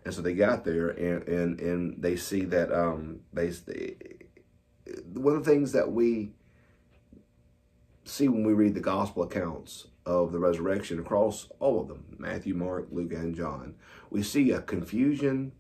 and 0.04 0.14
so 0.14 0.22
they 0.22 0.34
got 0.34 0.66
there 0.66 0.90
and 0.90 1.28
and 1.28 1.60
and 1.60 2.02
they 2.02 2.16
see 2.16 2.42
that 2.46 2.74
um, 2.74 3.22
they 3.32 3.52
one 5.14 5.36
of 5.36 5.44
the 5.44 5.50
things 5.50 5.72
that 5.72 5.92
we 5.92 6.32
see 8.06 8.28
when 8.28 8.44
we 8.44 8.54
read 8.54 8.74
the 8.74 8.80
gospel 8.80 9.24
accounts 9.24 9.88
of 10.06 10.32
the 10.32 10.40
resurrection 10.40 11.00
across 11.00 11.50
all 11.60 11.82
of 11.82 11.88
them 11.88 12.06
Matthew, 12.18 12.54
Mark, 12.54 12.88
Luke, 12.92 13.14
and 13.14 13.36
John. 13.36 13.76
We 14.10 14.24
see 14.24 14.52
a 14.52 14.62
confusion 14.62 15.52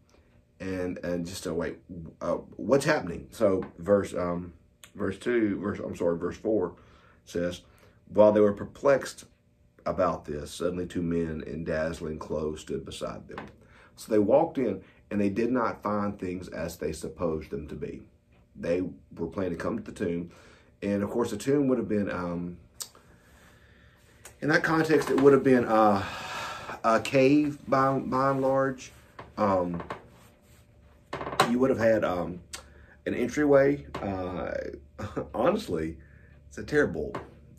and 0.59 0.97
and 1.03 1.25
just 1.25 1.45
a 1.45 1.53
wait, 1.53 1.77
uh, 2.21 2.37
what's 2.55 2.85
happening? 2.85 3.27
So 3.31 3.65
verse 3.77 4.13
um, 4.13 4.53
verse 4.95 5.17
two, 5.17 5.59
verse 5.59 5.79
I'm 5.79 5.95
sorry, 5.95 6.17
verse 6.17 6.37
four 6.37 6.75
says, 7.25 7.61
while 8.07 8.31
they 8.31 8.39
were 8.39 8.53
perplexed 8.53 9.25
about 9.87 10.25
this, 10.25 10.51
suddenly 10.51 10.85
two 10.85 11.01
men 11.01 11.43
in 11.47 11.63
dazzling 11.63 12.19
clothes 12.19 12.61
stood 12.61 12.85
beside 12.85 13.27
them. 13.27 13.45
So 13.95 14.11
they 14.11 14.19
walked 14.19 14.57
in 14.57 14.81
and 15.09 15.19
they 15.19 15.29
did 15.29 15.51
not 15.51 15.81
find 15.81 16.19
things 16.19 16.49
as 16.49 16.77
they 16.77 16.91
supposed 16.91 17.49
them 17.49 17.67
to 17.67 17.75
be. 17.75 18.01
They 18.55 18.81
were 19.15 19.27
planning 19.27 19.57
to 19.57 19.57
come 19.57 19.77
to 19.77 19.83
the 19.83 19.91
tomb, 19.91 20.31
and 20.81 21.03
of 21.03 21.09
course 21.09 21.31
the 21.31 21.37
tomb 21.37 21.67
would 21.67 21.77
have 21.77 21.87
been 21.87 22.11
um, 22.11 22.57
in 24.41 24.49
that 24.49 24.63
context, 24.63 25.09
it 25.09 25.19
would 25.19 25.33
have 25.33 25.43
been 25.43 25.65
uh, 25.65 26.03
a 26.83 26.99
cave 26.99 27.57
by, 27.67 27.97
by 27.97 28.31
and 28.31 28.41
large. 28.41 28.91
Um, 29.37 29.81
you 31.49 31.57
would 31.59 31.71
have 31.71 31.79
had 31.79 32.03
um, 32.03 32.39
an 33.05 33.15
entryway. 33.15 33.85
Uh, 34.01 34.51
honestly, 35.33 35.97
it's 36.49 36.57
a 36.57 36.63
terrible. 36.63 37.15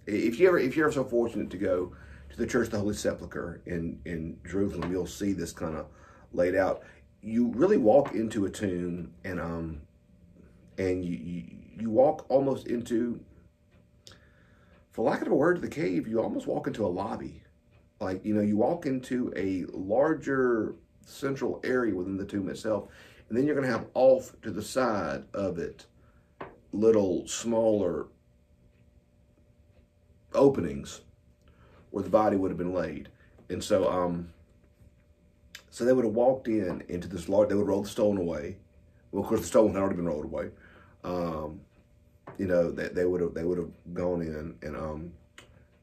If 0.06 0.38
you 0.38 0.48
ever, 0.48 0.58
if 0.58 0.76
you're 0.76 0.86
ever 0.86 0.94
so 0.94 1.04
fortunate 1.04 1.50
to 1.50 1.56
go 1.56 1.94
to 2.30 2.36
the 2.36 2.46
Church 2.46 2.66
of 2.66 2.72
the 2.72 2.78
Holy 2.78 2.94
Sepulchre 2.94 3.62
in 3.66 4.00
in 4.04 4.38
Jerusalem, 4.48 4.90
you'll 4.90 5.06
see 5.06 5.32
this 5.32 5.52
kind 5.52 5.76
of 5.76 5.86
laid 6.32 6.54
out. 6.54 6.82
You 7.22 7.48
really 7.48 7.78
walk 7.78 8.14
into 8.14 8.46
a 8.46 8.50
tomb, 8.50 9.12
and 9.24 9.40
um, 9.40 9.80
and 10.76 11.04
you, 11.04 11.16
you 11.16 11.44
you 11.80 11.90
walk 11.90 12.26
almost 12.28 12.66
into 12.66 13.20
for 14.98 15.08
lack 15.08 15.22
of 15.22 15.28
a 15.28 15.34
word, 15.34 15.60
the 15.60 15.68
cave, 15.68 16.08
you 16.08 16.20
almost 16.20 16.48
walk 16.48 16.66
into 16.66 16.84
a 16.84 16.88
lobby. 16.88 17.44
Like, 18.00 18.24
you 18.24 18.34
know, 18.34 18.40
you 18.40 18.56
walk 18.56 18.84
into 18.84 19.32
a 19.36 19.64
larger 19.72 20.74
central 21.06 21.60
area 21.62 21.94
within 21.94 22.16
the 22.16 22.24
tomb 22.24 22.48
itself, 22.48 22.88
and 23.28 23.38
then 23.38 23.46
you're 23.46 23.54
going 23.54 23.64
to 23.64 23.72
have 23.72 23.86
off 23.94 24.34
to 24.42 24.50
the 24.50 24.60
side 24.60 25.22
of 25.32 25.58
it 25.58 25.86
little 26.72 27.28
smaller 27.28 28.08
openings 30.34 31.02
where 31.90 32.04
the 32.04 32.10
body 32.10 32.36
would 32.36 32.50
have 32.50 32.58
been 32.58 32.74
laid. 32.74 33.08
And 33.48 33.62
so, 33.62 33.90
um, 33.90 34.30
so 35.70 35.84
they 35.84 35.92
would 35.92 36.04
have 36.04 36.14
walked 36.14 36.48
in 36.48 36.82
into 36.88 37.08
this 37.08 37.28
large, 37.28 37.48
they 37.48 37.54
would 37.54 37.66
roll 37.66 37.82
the 37.82 37.88
stone 37.88 38.18
away. 38.18 38.56
Well, 39.10 39.22
of 39.22 39.28
course, 39.28 39.40
the 39.40 39.46
stone 39.46 39.72
had 39.72 39.80
already 39.80 39.96
been 39.96 40.06
rolled 40.06 40.24
away. 40.24 40.50
Um, 41.04 41.60
you 42.36 42.46
know, 42.46 42.70
they, 42.70 42.88
they 42.88 43.04
would 43.04 43.20
have 43.20 43.34
they 43.34 43.44
would 43.44 43.58
have 43.58 43.70
gone 43.94 44.20
in 44.20 44.54
and 44.62 44.76
um, 44.76 45.12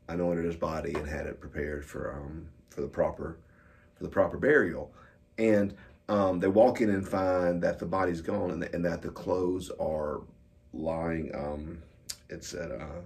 anointed 0.08 0.46
his 0.46 0.56
body 0.56 0.94
and 0.94 1.08
had 1.08 1.26
it 1.26 1.40
prepared 1.40 1.84
for 1.86 2.14
um, 2.14 2.48
for 2.70 2.82
the 2.82 2.88
proper 2.88 3.38
for 3.96 4.04
the 4.04 4.10
proper 4.10 4.38
burial. 4.38 4.92
And 5.38 5.76
um, 6.08 6.40
they 6.40 6.48
walk 6.48 6.82
in 6.82 6.90
and 6.90 7.08
find 7.08 7.62
that 7.64 7.80
the 7.80 7.86
body's 7.86 8.22
gone 8.22 8.52
and, 8.52 8.62
the, 8.62 8.74
and 8.74 8.86
that 8.86 9.02
the 9.02 9.10
clothes 9.10 9.72
are 9.80 10.22
lying. 10.74 11.34
Um, 11.34 11.80
it 12.30 12.44
said, 12.44 12.72
uh, 12.72 13.02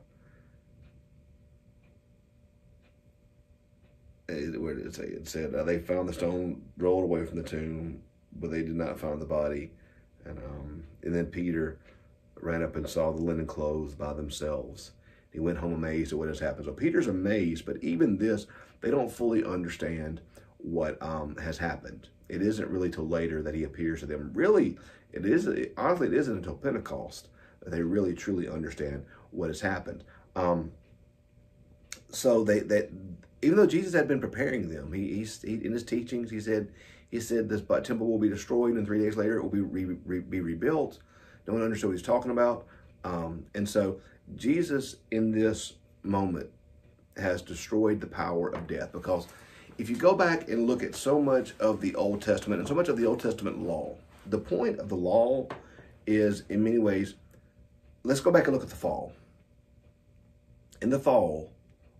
where 4.57 4.75
did 4.75 4.87
it 4.87 4.95
say? 4.95 5.03
It 5.03 5.27
said 5.27 5.53
uh, 5.53 5.63
they 5.63 5.79
found 5.79 6.07
the 6.07 6.13
stone 6.13 6.61
rolled 6.77 7.03
away 7.03 7.25
from 7.25 7.37
the 7.37 7.47
tomb, 7.47 8.01
but 8.33 8.51
they 8.51 8.61
did 8.61 8.75
not 8.75 8.99
find 8.99 9.21
the 9.21 9.25
body. 9.25 9.71
And 10.25 10.37
um, 10.39 10.83
and 11.03 11.13
then 11.13 11.27
Peter 11.27 11.79
ran 12.35 12.63
up 12.63 12.75
and 12.75 12.87
saw 12.87 13.11
the 13.11 13.21
linen 13.21 13.45
clothes 13.45 13.95
by 13.95 14.13
themselves. 14.13 14.91
He 15.31 15.39
went 15.39 15.57
home 15.57 15.73
amazed 15.73 16.11
at 16.11 16.19
what 16.19 16.27
has 16.27 16.39
happened. 16.39 16.65
So 16.65 16.71
Peter's 16.71 17.07
amazed, 17.07 17.65
but 17.65 17.77
even 17.83 18.17
this, 18.17 18.47
they 18.81 18.89
don't 18.89 19.11
fully 19.11 19.43
understand 19.43 20.21
what 20.57 21.01
um, 21.01 21.35
has 21.37 21.57
happened. 21.57 22.09
It 22.27 22.41
isn't 22.41 22.69
really 22.69 22.89
till 22.89 23.07
later 23.07 23.41
that 23.43 23.55
he 23.55 23.63
appears 23.63 23.99
to 23.99 24.05
them. 24.05 24.31
Really, 24.33 24.77
it 25.11 25.25
is 25.25 25.47
honestly, 25.77 26.07
it 26.07 26.13
isn't 26.13 26.37
until 26.37 26.55
Pentecost 26.55 27.27
that 27.61 27.71
they 27.71 27.81
really 27.81 28.13
truly 28.13 28.47
understand 28.47 29.05
what 29.31 29.49
has 29.49 29.61
happened. 29.61 30.03
Um, 30.35 30.71
so 32.11 32.43
they 32.43 32.59
that 32.59 32.89
even 33.41 33.57
though 33.57 33.67
Jesus 33.67 33.93
had 33.93 34.07
been 34.07 34.19
preparing 34.19 34.69
them, 34.69 34.91
he, 34.91 35.25
he, 35.43 35.53
in 35.65 35.71
his 35.71 35.83
teachings 35.83 36.29
he 36.29 36.39
said 36.39 36.69
he 37.09 37.19
said 37.19 37.49
this 37.49 37.61
temple 37.83 38.07
will 38.07 38.19
be 38.19 38.29
destroyed 38.29 38.75
and 38.75 38.85
three 38.85 38.99
days 38.99 39.17
later 39.17 39.37
it 39.37 39.41
will 39.41 39.49
be 39.49 39.61
re, 39.61 39.97
re, 40.05 40.19
be 40.19 40.41
rebuilt. 40.41 40.99
No 41.47 41.53
one 41.53 41.63
understood 41.63 41.89
what 41.89 41.97
he's 41.97 42.05
talking 42.05 42.31
about. 42.31 42.67
Um, 43.03 43.45
and 43.55 43.67
so 43.67 43.99
Jesus 44.35 44.97
in 45.09 45.31
this 45.31 45.73
moment 46.03 46.49
has 47.17 47.41
destroyed 47.41 47.99
the 47.99 48.07
power 48.07 48.49
of 48.49 48.67
death 48.67 48.91
because 48.91 49.27
if 49.77 49.89
you 49.89 49.95
go 49.95 50.13
back 50.13 50.49
and 50.49 50.67
look 50.67 50.83
at 50.83 50.93
so 50.93 51.21
much 51.21 51.53
of 51.59 51.81
the 51.81 51.95
Old 51.95 52.21
Testament 52.21 52.59
and 52.59 52.67
so 52.67 52.75
much 52.75 52.89
of 52.89 52.97
the 52.97 53.05
Old 53.05 53.21
Testament 53.21 53.59
law, 53.59 53.95
the 54.27 54.37
point 54.37 54.77
of 54.77 54.89
the 54.89 54.95
law 54.95 55.47
is 56.05 56.43
in 56.49 56.63
many 56.63 56.77
ways, 56.77 57.15
let's 58.03 58.19
go 58.19 58.31
back 58.31 58.45
and 58.45 58.53
look 58.53 58.63
at 58.63 58.69
the 58.69 58.75
fall. 58.75 59.13
In 60.81 60.89
the 60.89 60.99
fall, 60.99 61.51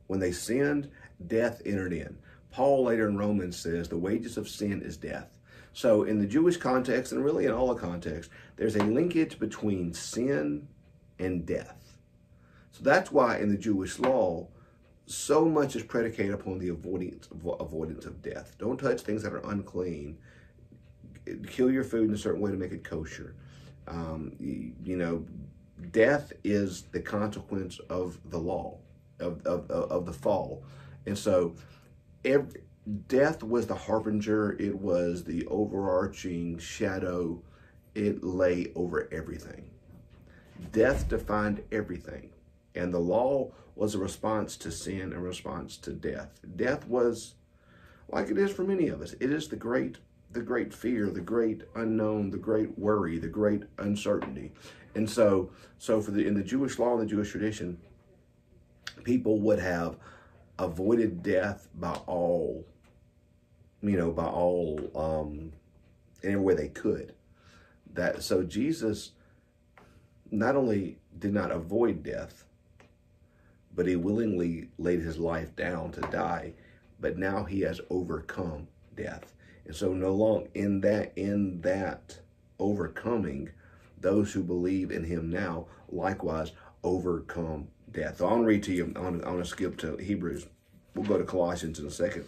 when 0.10 0.20
they 0.20 0.32
sinned, 0.32 0.90
death 1.28 1.62
entered 1.66 1.94
in. 1.94 2.18
Paul 2.52 2.86
later 2.86 3.08
in 3.08 3.18
Romans 3.18 3.58
says 3.58 3.88
the 3.88 3.98
wages 3.98 4.38
of 4.38 4.50
sin 4.50 4.82
is 4.82 4.98
death. 4.98 5.30
So, 5.72 6.04
in 6.04 6.20
the 6.20 6.26
Jewish 6.26 6.58
context, 6.58 7.12
and 7.12 7.24
really 7.24 7.46
in 7.46 7.52
all 7.52 7.72
the 7.72 7.80
contexts, 7.80 8.34
there's 8.58 8.76
a 8.76 8.84
linkage 8.84 9.38
between 9.38 9.94
sin 9.94 10.68
and 11.20 11.46
death. 11.46 11.98
So 12.72 12.84
that's 12.84 13.12
why 13.12 13.38
in 13.38 13.50
the 13.50 13.58
Jewish 13.58 14.00
law, 14.00 14.48
so 15.06 15.46
much 15.46 15.76
is 15.76 15.84
predicated 15.84 16.34
upon 16.34 16.58
the 16.58 16.70
avoidance, 16.70 17.28
avoidance 17.60 18.06
of 18.06 18.22
death. 18.22 18.56
Don't 18.58 18.80
touch 18.80 19.02
things 19.02 19.22
that 19.24 19.34
are 19.34 19.46
unclean. 19.52 20.18
Kill 21.48 21.70
your 21.70 21.84
food 21.84 22.10
in 22.10 22.16
a 22.16 22.18
certain 22.18 22.42
way 22.42 22.52
to 22.52 22.58
make 22.58 22.72
it 22.72 22.84
kosher. 22.84 23.36
Um, 23.88 24.34
you, 24.40 24.74
you, 24.84 24.98
know, 24.98 25.26
death 25.92 26.34
is 26.44 26.84
the 26.92 27.00
consequence 27.00 27.80
of 27.90 28.18
the 28.30 28.38
law, 28.38 28.78
of, 29.20 29.46
of, 29.46 29.70
of 29.70 30.06
the 30.06 30.14
fall. 30.14 30.64
And 31.06 31.18
so 31.18 31.56
every, 32.24 32.62
death 33.08 33.44
was 33.44 33.68
the 33.68 33.76
harbinger, 33.76 34.56
it 34.60 34.76
was 34.76 35.24
the 35.24 35.46
overarching 35.48 36.58
shadow, 36.58 37.42
it 37.96 38.24
lay 38.24 38.72
over 38.76 39.10
everything. 39.12 39.70
Death 40.72 41.08
defined 41.08 41.64
everything. 41.72 42.30
And 42.76 42.94
the 42.94 43.00
law 43.00 43.52
was 43.76 43.96
a 43.96 44.00
response 44.00 44.58
to 44.58 44.72
sin 44.72 45.14
and 45.14 45.24
response 45.24 45.78
to 45.78 45.94
death. 45.94 46.40
Death 46.56 46.88
was 46.88 47.36
like 48.10 48.30
it 48.30 48.38
is 48.38 48.52
for 48.52 48.64
many 48.64 48.88
of 48.90 49.02
us. 49.02 49.14
It 49.20 49.32
is 49.32 49.48
the 49.48 49.56
great 49.56 49.98
the 50.32 50.42
great 50.42 50.72
fear, 50.72 51.10
the 51.10 51.22
great 51.22 51.64
unknown, 51.76 52.30
the 52.30 52.38
great 52.38 52.78
worry, 52.78 53.18
the 53.18 53.28
great 53.28 53.64
uncertainty. 53.80 54.52
And 54.96 55.10
so 55.10 55.52
so 55.78 56.02
for 56.02 56.12
the 56.12 56.26
in 56.28 56.34
the 56.34 56.44
Jewish 56.44 56.78
law 56.78 56.94
and 56.94 57.02
the 57.02 57.06
Jewish 57.06 57.32
tradition, 57.32 57.80
people 59.04 59.40
would 59.42 59.60
have 59.60 59.98
avoided 60.58 61.24
death 61.24 61.68
by 61.76 61.94
all 62.06 62.66
you 63.82 63.98
know, 63.98 64.12
by 64.12 64.26
all, 64.26 64.80
um, 64.96 65.54
way 66.24 66.54
they 66.54 66.68
could. 66.68 67.14
That 67.94 68.24
so 68.24 68.44
Jesus 68.44 69.12
not 70.32 70.56
only 70.56 70.98
did 71.18 71.34
not 71.34 71.52
avoid 71.52 72.04
death, 72.04 72.46
but 73.76 73.88
he 73.88 73.96
willingly 73.96 74.70
laid 74.78 75.00
his 75.00 75.18
life 75.18 75.56
down 75.56 75.92
to 75.94 76.02
die, 76.02 76.54
but 77.00 77.18
now 77.18 77.44
he 77.46 77.62
has 77.62 77.80
overcome 77.90 78.68
death. 78.96 79.34
And 79.66 79.76
so 79.76 79.94
no 79.94 80.14
long 80.14 80.48
in 80.54 80.82
that 80.82 81.14
in 81.16 81.62
that 81.62 82.20
overcoming, 82.60 83.50
those 84.00 84.34
who 84.34 84.44
believe 84.44 84.92
in 84.92 85.04
him 85.04 85.30
now 85.30 85.68
likewise 85.90 86.52
overcome 86.84 87.68
death. 87.92 88.18
So 88.18 88.28
I 88.28 88.32
want 88.32 88.44
to 88.44 88.48
read 88.48 88.64
to 88.64 88.74
you, 88.74 88.94
I 88.96 89.00
want 89.00 89.24
to, 89.24 89.46
skip 89.46 89.78
to 89.80 89.98
Hebrews. 89.98 90.48
We'll 90.96 91.06
go 91.06 91.18
to 91.18 91.24
Colossians 91.24 91.80
in 91.80 91.86
a 91.86 91.92
second. 91.92 92.26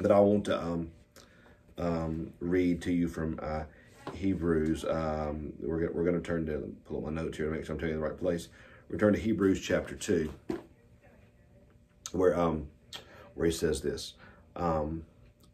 But 0.00 0.12
I 0.12 0.20
want 0.20 0.44
to 0.46 0.62
um, 0.62 0.90
um, 1.78 2.32
read 2.40 2.82
to 2.82 2.92
you 2.92 3.08
from 3.08 3.38
uh, 3.42 3.64
Hebrews. 4.14 4.84
Um, 4.84 5.52
we're, 5.60 5.90
we're 5.90 6.04
going 6.04 6.16
to 6.16 6.20
turn 6.20 6.46
to, 6.46 6.74
pull 6.84 6.98
up 6.98 7.04
my 7.04 7.10
notes 7.10 7.36
here 7.36 7.46
to 7.46 7.52
make 7.52 7.64
sure 7.64 7.74
I'm 7.74 7.78
telling 7.78 7.94
you 7.94 8.00
the 8.00 8.06
right 8.06 8.18
place. 8.18 8.48
Return 8.88 9.12
to 9.14 9.18
Hebrews 9.18 9.60
chapter 9.60 9.94
2, 9.94 10.32
where, 12.12 12.38
um, 12.38 12.68
where 13.34 13.46
he 13.46 13.52
says 13.52 13.80
this. 13.80 14.14
Um, 14.54 15.04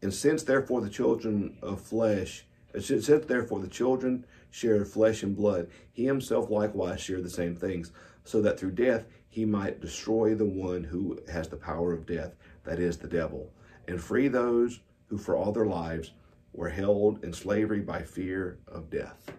and 0.01 0.13
since 0.13 0.43
therefore 0.43 0.81
the 0.81 0.89
children 0.89 1.57
of 1.61 1.81
flesh, 1.81 2.45
since 2.79 3.07
therefore 3.07 3.59
the 3.59 3.67
children 3.67 4.25
shared 4.51 4.87
flesh 4.87 5.23
and 5.23 5.35
blood, 5.35 5.69
he 5.91 6.05
himself 6.05 6.49
likewise 6.49 7.01
shared 7.01 7.23
the 7.23 7.29
same 7.29 7.55
things, 7.55 7.91
so 8.23 8.41
that 8.41 8.59
through 8.59 8.71
death 8.71 9.05
he 9.29 9.45
might 9.45 9.81
destroy 9.81 10.35
the 10.35 10.45
one 10.45 10.83
who 10.83 11.19
has 11.31 11.47
the 11.47 11.57
power 11.57 11.91
of 11.91 12.05
death, 12.05 12.35
that 12.63 12.79
is, 12.79 12.97
the 12.97 13.07
devil, 13.07 13.51
and 13.87 14.01
free 14.01 14.27
those 14.27 14.79
who 15.07 15.17
for 15.17 15.35
all 15.35 15.51
their 15.51 15.65
lives 15.65 16.11
were 16.53 16.69
held 16.69 17.23
in 17.23 17.33
slavery 17.33 17.79
by 17.79 18.01
fear 18.01 18.59
of 18.67 18.89
death. 18.89 19.31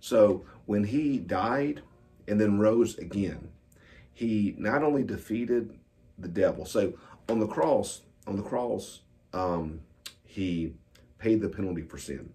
So 0.00 0.44
when 0.66 0.84
he 0.84 1.18
died 1.18 1.82
and 2.26 2.40
then 2.40 2.58
rose 2.58 2.98
again, 2.98 3.48
he 4.12 4.54
not 4.58 4.82
only 4.82 5.04
defeated 5.04 5.78
the 6.18 6.28
devil. 6.28 6.64
So 6.64 6.94
on 7.28 7.38
the 7.38 7.46
cross, 7.46 8.02
on 8.26 8.36
the 8.36 8.42
cross, 8.42 9.00
um, 9.32 9.80
he 10.24 10.74
paid 11.18 11.40
the 11.40 11.48
penalty 11.48 11.82
for 11.82 11.98
sin. 11.98 12.32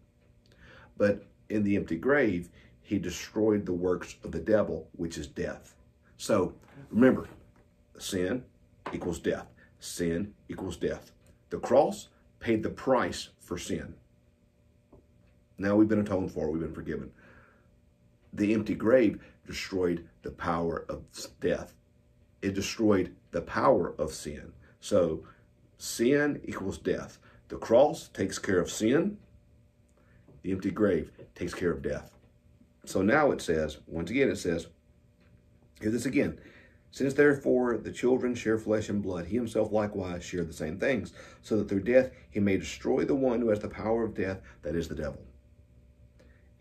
But 0.98 1.26
in 1.50 1.64
the 1.64 1.76
empty 1.76 1.98
grave, 1.98 2.50
he 2.88 2.98
destroyed 2.98 3.66
the 3.66 3.74
works 3.74 4.16
of 4.24 4.32
the 4.32 4.40
devil, 4.40 4.88
which 4.94 5.18
is 5.18 5.28
death. 5.28 5.76
So 6.16 6.54
remember, 6.90 7.28
sin 7.98 8.46
equals 8.94 9.20
death. 9.20 9.48
Sin 9.82 10.34
equals 10.48 10.78
death. 10.78 11.12
The 11.50 11.60
cross 11.60 12.08
paid 12.40 12.64
the 12.64 12.70
price 12.70 13.28
for 13.42 13.58
sin. 13.58 13.94
Now 15.58 15.76
we've 15.76 15.90
been 15.90 16.00
atoned 16.00 16.32
for, 16.32 16.50
we've 16.50 16.62
been 16.62 16.74
forgiven. 16.74 17.12
The 18.32 18.54
empty 18.54 18.74
grave 18.74 19.22
destroyed 19.46 20.08
the 20.22 20.32
power 20.32 20.86
of 20.88 21.04
death. 21.42 21.74
It 22.42 22.54
destroyed 22.54 23.14
the 23.32 23.42
power 23.42 23.96
of 24.00 24.14
sin. 24.14 24.54
So 24.80 25.26
sin 25.78 26.40
equals 26.46 26.78
death. 26.78 27.20
The 27.50 27.58
cross 27.58 28.08
takes 28.08 28.40
care 28.40 28.62
of 28.62 28.72
sin. 28.72 29.18
The 30.44 30.54
empty 30.54 30.72
grave 30.72 31.12
takes 31.36 31.54
care 31.54 31.72
of 31.72 31.82
death. 31.82 32.17
So 32.88 33.02
now 33.02 33.32
it 33.32 33.42
says, 33.42 33.80
once 33.86 34.10
again, 34.10 34.30
it 34.30 34.38
says, 34.38 34.68
hear 35.82 35.92
this 35.92 36.06
again. 36.06 36.40
Since 36.90 37.16
therefore 37.16 37.78
the 37.78 37.92
children 37.92 38.34
share 38.34 38.58
flesh 38.58 38.88
and 38.88 39.04
blood, 39.04 39.26
he 39.26 39.36
himself 39.36 39.74
likewise 39.74 40.24
shared 40.24 40.48
the 40.48 40.54
same 40.54 40.80
things, 40.80 41.12
so 41.42 41.58
that 41.58 41.68
through 41.68 41.82
death 41.82 42.12
he 42.30 42.40
may 42.40 42.56
destroy 42.56 43.04
the 43.04 43.14
one 43.14 43.42
who 43.42 43.50
has 43.50 43.60
the 43.60 43.68
power 43.68 44.06
of 44.06 44.16
death, 44.16 44.40
that 44.62 44.74
is 44.74 44.88
the 44.88 44.96
devil, 44.96 45.22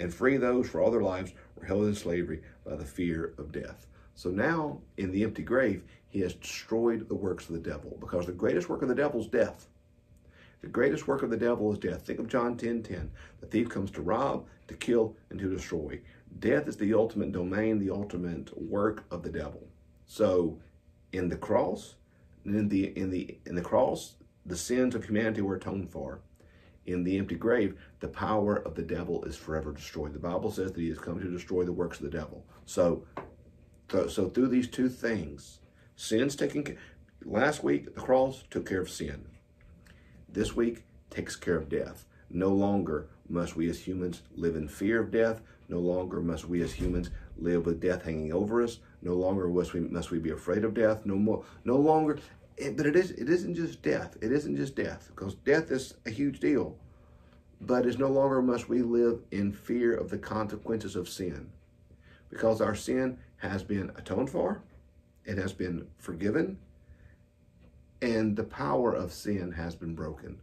and 0.00 0.12
free 0.12 0.36
those 0.36 0.68
for 0.68 0.80
all 0.80 0.90
their 0.90 1.00
lives 1.00 1.32
were 1.54 1.64
held 1.64 1.84
in 1.84 1.94
slavery 1.94 2.42
by 2.64 2.74
the 2.74 2.84
fear 2.84 3.32
of 3.38 3.52
death. 3.52 3.86
So 4.16 4.30
now, 4.30 4.80
in 4.96 5.12
the 5.12 5.22
empty 5.22 5.42
grave, 5.42 5.84
he 6.08 6.20
has 6.22 6.34
destroyed 6.34 7.08
the 7.08 7.14
works 7.14 7.48
of 7.48 7.54
the 7.54 7.70
devil, 7.70 7.96
because 8.00 8.26
the 8.26 8.32
greatest 8.32 8.68
work 8.68 8.82
of 8.82 8.88
the 8.88 8.96
devil 8.96 9.20
is 9.20 9.28
death. 9.28 9.68
The 10.60 10.66
greatest 10.68 11.06
work 11.06 11.22
of 11.22 11.30
the 11.30 11.36
devil 11.36 11.72
is 11.72 11.78
death. 11.78 12.02
Think 12.02 12.18
of 12.18 12.26
John 12.26 12.56
10 12.56 12.82
10. 12.82 13.10
The 13.40 13.46
thief 13.46 13.68
comes 13.68 13.90
to 13.92 14.02
rob, 14.02 14.46
to 14.66 14.74
kill, 14.74 15.14
and 15.30 15.38
to 15.38 15.48
destroy. 15.48 16.00
Death 16.38 16.68
is 16.68 16.76
the 16.76 16.94
ultimate 16.94 17.32
domain, 17.32 17.78
the 17.78 17.90
ultimate 17.90 18.56
work 18.60 19.04
of 19.10 19.22
the 19.22 19.30
devil. 19.30 19.68
So 20.06 20.58
in 21.12 21.28
the 21.28 21.36
cross, 21.36 21.94
in 22.44 22.68
the 22.68 22.96
in 22.98 23.10
the 23.10 23.38
in 23.46 23.54
the 23.54 23.62
cross, 23.62 24.16
the 24.44 24.56
sins 24.56 24.94
of 24.94 25.04
humanity 25.04 25.40
were 25.40 25.56
atoned 25.56 25.90
for. 25.90 26.20
In 26.84 27.02
the 27.02 27.18
empty 27.18 27.34
grave, 27.34 27.76
the 27.98 28.08
power 28.08 28.54
of 28.56 28.76
the 28.76 28.82
devil 28.82 29.24
is 29.24 29.36
forever 29.36 29.72
destroyed. 29.72 30.12
The 30.12 30.20
Bible 30.20 30.52
says 30.52 30.72
that 30.72 30.80
he 30.80 30.88
has 30.90 30.98
come 30.98 31.18
to 31.18 31.28
destroy 31.28 31.64
the 31.64 31.72
works 31.72 31.98
of 31.98 32.04
the 32.04 32.16
devil. 32.16 32.44
So 32.64 33.04
so, 33.88 34.28
through 34.28 34.48
these 34.48 34.68
two 34.68 34.88
things, 34.88 35.60
sin's 35.94 36.34
taking 36.34 36.76
last 37.24 37.62
week 37.62 37.94
the 37.94 38.00
cross 38.00 38.44
took 38.50 38.68
care 38.68 38.80
of 38.80 38.90
sin. 38.90 39.26
This 40.28 40.56
week 40.56 40.84
takes 41.08 41.36
care 41.36 41.56
of 41.56 41.68
death. 41.68 42.04
No 42.28 42.48
longer 42.48 43.08
must 43.28 43.54
we 43.54 43.70
as 43.70 43.86
humans 43.86 44.22
live 44.34 44.56
in 44.56 44.68
fear 44.68 45.00
of 45.00 45.12
death. 45.12 45.40
No 45.68 45.78
longer 45.78 46.20
must 46.20 46.48
we 46.48 46.62
as 46.62 46.72
humans 46.72 47.10
live 47.36 47.66
with 47.66 47.80
death 47.80 48.04
hanging 48.04 48.32
over 48.32 48.62
us. 48.62 48.78
No 49.02 49.14
longer 49.14 49.48
must 49.48 49.72
we 49.72 49.80
must 49.80 50.10
we 50.10 50.18
be 50.18 50.30
afraid 50.30 50.64
of 50.64 50.74
death. 50.74 51.04
No 51.04 51.16
more. 51.16 51.44
No 51.64 51.76
longer. 51.76 52.18
But 52.56 52.86
it 52.86 52.96
is. 52.96 53.10
It 53.10 53.28
isn't 53.28 53.54
just 53.54 53.82
death. 53.82 54.16
It 54.20 54.32
isn't 54.32 54.56
just 54.56 54.76
death 54.76 55.10
because 55.14 55.34
death 55.34 55.70
is 55.70 55.94
a 56.06 56.10
huge 56.10 56.40
deal. 56.40 56.76
But 57.60 57.86
it's 57.86 57.98
no 57.98 58.08
longer 58.08 58.42
must 58.42 58.68
we 58.68 58.82
live 58.82 59.20
in 59.30 59.52
fear 59.52 59.94
of 59.94 60.10
the 60.10 60.18
consequences 60.18 60.94
of 60.94 61.08
sin, 61.08 61.50
because 62.28 62.60
our 62.60 62.74
sin 62.74 63.18
has 63.38 63.62
been 63.62 63.90
atoned 63.96 64.28
for, 64.28 64.60
it 65.24 65.38
has 65.38 65.54
been 65.54 65.86
forgiven, 65.96 66.58
and 68.02 68.36
the 68.36 68.44
power 68.44 68.92
of 68.92 69.12
sin 69.12 69.52
has 69.52 69.74
been 69.74 69.94
broken. 69.94 70.38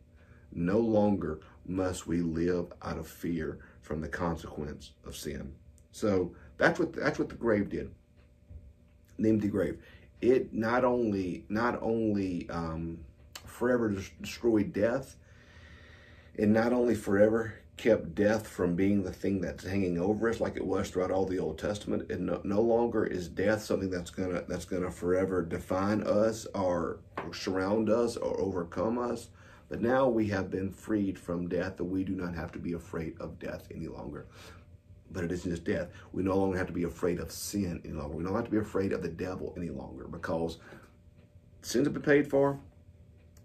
No 0.51 0.79
longer 0.79 1.39
must 1.67 2.07
we 2.07 2.21
live 2.21 2.73
out 2.81 2.97
of 2.97 3.07
fear 3.07 3.59
from 3.84 4.02
the 4.02 4.08
consequence 4.08 4.91
of 5.06 5.15
sin. 5.15 5.54
So 5.91 6.34
that's 6.58 6.80
what 6.80 6.93
that's 6.93 7.19
what 7.19 7.30
the 7.30 7.36
grave 7.36 7.69
did. 7.69 7.91
The 9.19 9.30
empty 9.30 9.50
grave. 9.50 9.78
It 10.22 10.54
not 10.54 10.84
only 10.84 11.46
not 11.50 11.78
only 11.84 12.50
um, 12.50 12.98
forever 13.46 13.89
destroyed 14.22 14.74
death, 14.74 15.17
it 16.34 16.50
not 16.50 16.74
only 16.74 16.96
forever 16.96 17.56
kept 17.76 18.15
death 18.15 18.48
from 18.48 18.76
being 18.76 19.04
the 19.04 19.12
thing 19.12 19.41
that's 19.41 19.63
hanging 19.63 19.98
over 19.98 20.30
us 20.30 20.39
like 20.39 20.56
it 20.56 20.65
was 20.65 20.89
throughout 20.89 21.12
all 21.12 21.26
the 21.26 21.39
Old 21.39 21.58
Testament. 21.58 22.10
And 22.12 22.28
no, 22.28 22.39
no, 22.43 22.62
longer 22.62 23.06
is 23.06 23.28
death 23.28 23.63
something 23.63 23.89
that's 23.89 24.10
gonna 24.10 24.43
that's 24.48 24.65
gonna 24.65 24.91
forever 24.91 25.43
define 25.43 26.04
us 26.04 26.48
or 26.56 27.00
surround 27.32 27.89
us 27.89 28.15
or 28.15 28.39
overcome 28.39 28.98
us. 28.98 29.28
But 29.73 29.81
now 29.81 30.07
we 30.07 30.27
have 30.27 30.51
been 30.51 30.69
freed 30.69 31.17
from 31.17 31.49
death, 31.49 31.77
that 31.77 31.86
we 31.86 32.03
do 32.03 32.13
not 32.13 32.36
have 32.36 32.51
to 32.51 32.59
be 32.59 32.73
afraid 32.73 33.19
of 33.19 33.39
death 33.39 33.67
any 33.73 33.88
longer. 33.88 34.27
But 35.09 35.23
it 35.23 35.31
isn't 35.31 35.49
just 35.49 35.63
death. 35.63 35.89
We 36.12 36.21
no 36.21 36.38
longer 36.38 36.59
have 36.59 36.67
to 36.67 36.73
be 36.73 36.83
afraid 36.83 37.19
of 37.19 37.31
sin 37.31 37.81
any 37.83 37.95
longer. 37.95 38.15
We 38.15 38.23
don't 38.23 38.36
have 38.36 38.45
to 38.45 38.51
be 38.51 38.59
afraid 38.59 38.93
of 38.93 39.01
the 39.01 39.09
devil 39.09 39.51
any 39.57 39.71
longer 39.71 40.07
because 40.07 40.59
sins 41.63 41.88
have 41.88 41.93
been 41.95 42.03
paid 42.03 42.29
for. 42.29 42.59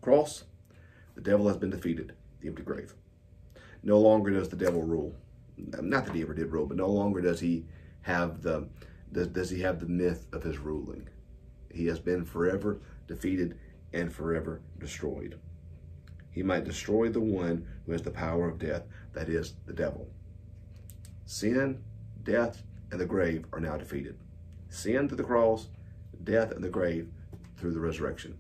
Cross, 0.02 0.44
the 1.14 1.22
devil 1.22 1.48
has 1.48 1.56
been 1.56 1.70
defeated. 1.70 2.12
The 2.42 2.48
empty 2.48 2.62
grave 2.62 2.92
no 3.82 3.98
longer 3.98 4.30
does 4.30 4.50
the 4.50 4.56
devil 4.56 4.82
rule. 4.82 5.14
Not 5.56 6.04
that 6.04 6.14
he 6.14 6.20
ever 6.20 6.34
did 6.34 6.52
rule, 6.52 6.66
but 6.66 6.76
no 6.76 6.88
longer 6.88 7.22
does 7.22 7.40
he 7.40 7.64
have 8.02 8.42
the 8.42 8.68
does, 9.12 9.28
does 9.28 9.48
he 9.48 9.62
have 9.62 9.80
the 9.80 9.86
myth 9.86 10.26
of 10.34 10.42
his 10.42 10.58
ruling. 10.58 11.08
He 11.72 11.86
has 11.86 12.00
been 12.00 12.26
forever 12.26 12.82
defeated 13.06 13.58
and 13.94 14.12
forever 14.12 14.60
destroyed. 14.78 15.38
He 16.30 16.42
might 16.42 16.64
destroy 16.64 17.08
the 17.08 17.20
one 17.20 17.66
who 17.84 17.92
has 17.92 18.02
the 18.02 18.10
power 18.10 18.48
of 18.48 18.58
death, 18.58 18.82
that 19.12 19.28
is, 19.28 19.54
the 19.66 19.72
devil. 19.72 20.08
Sin, 21.26 21.82
death, 22.22 22.62
and 22.90 23.00
the 23.00 23.06
grave 23.06 23.44
are 23.52 23.60
now 23.60 23.76
defeated. 23.76 24.18
Sin 24.68 25.08
through 25.08 25.16
the 25.16 25.24
cross, 25.24 25.68
death 26.24 26.52
and 26.52 26.62
the 26.62 26.68
grave 26.68 27.08
through 27.56 27.72
the 27.72 27.80
resurrection. 27.80 28.38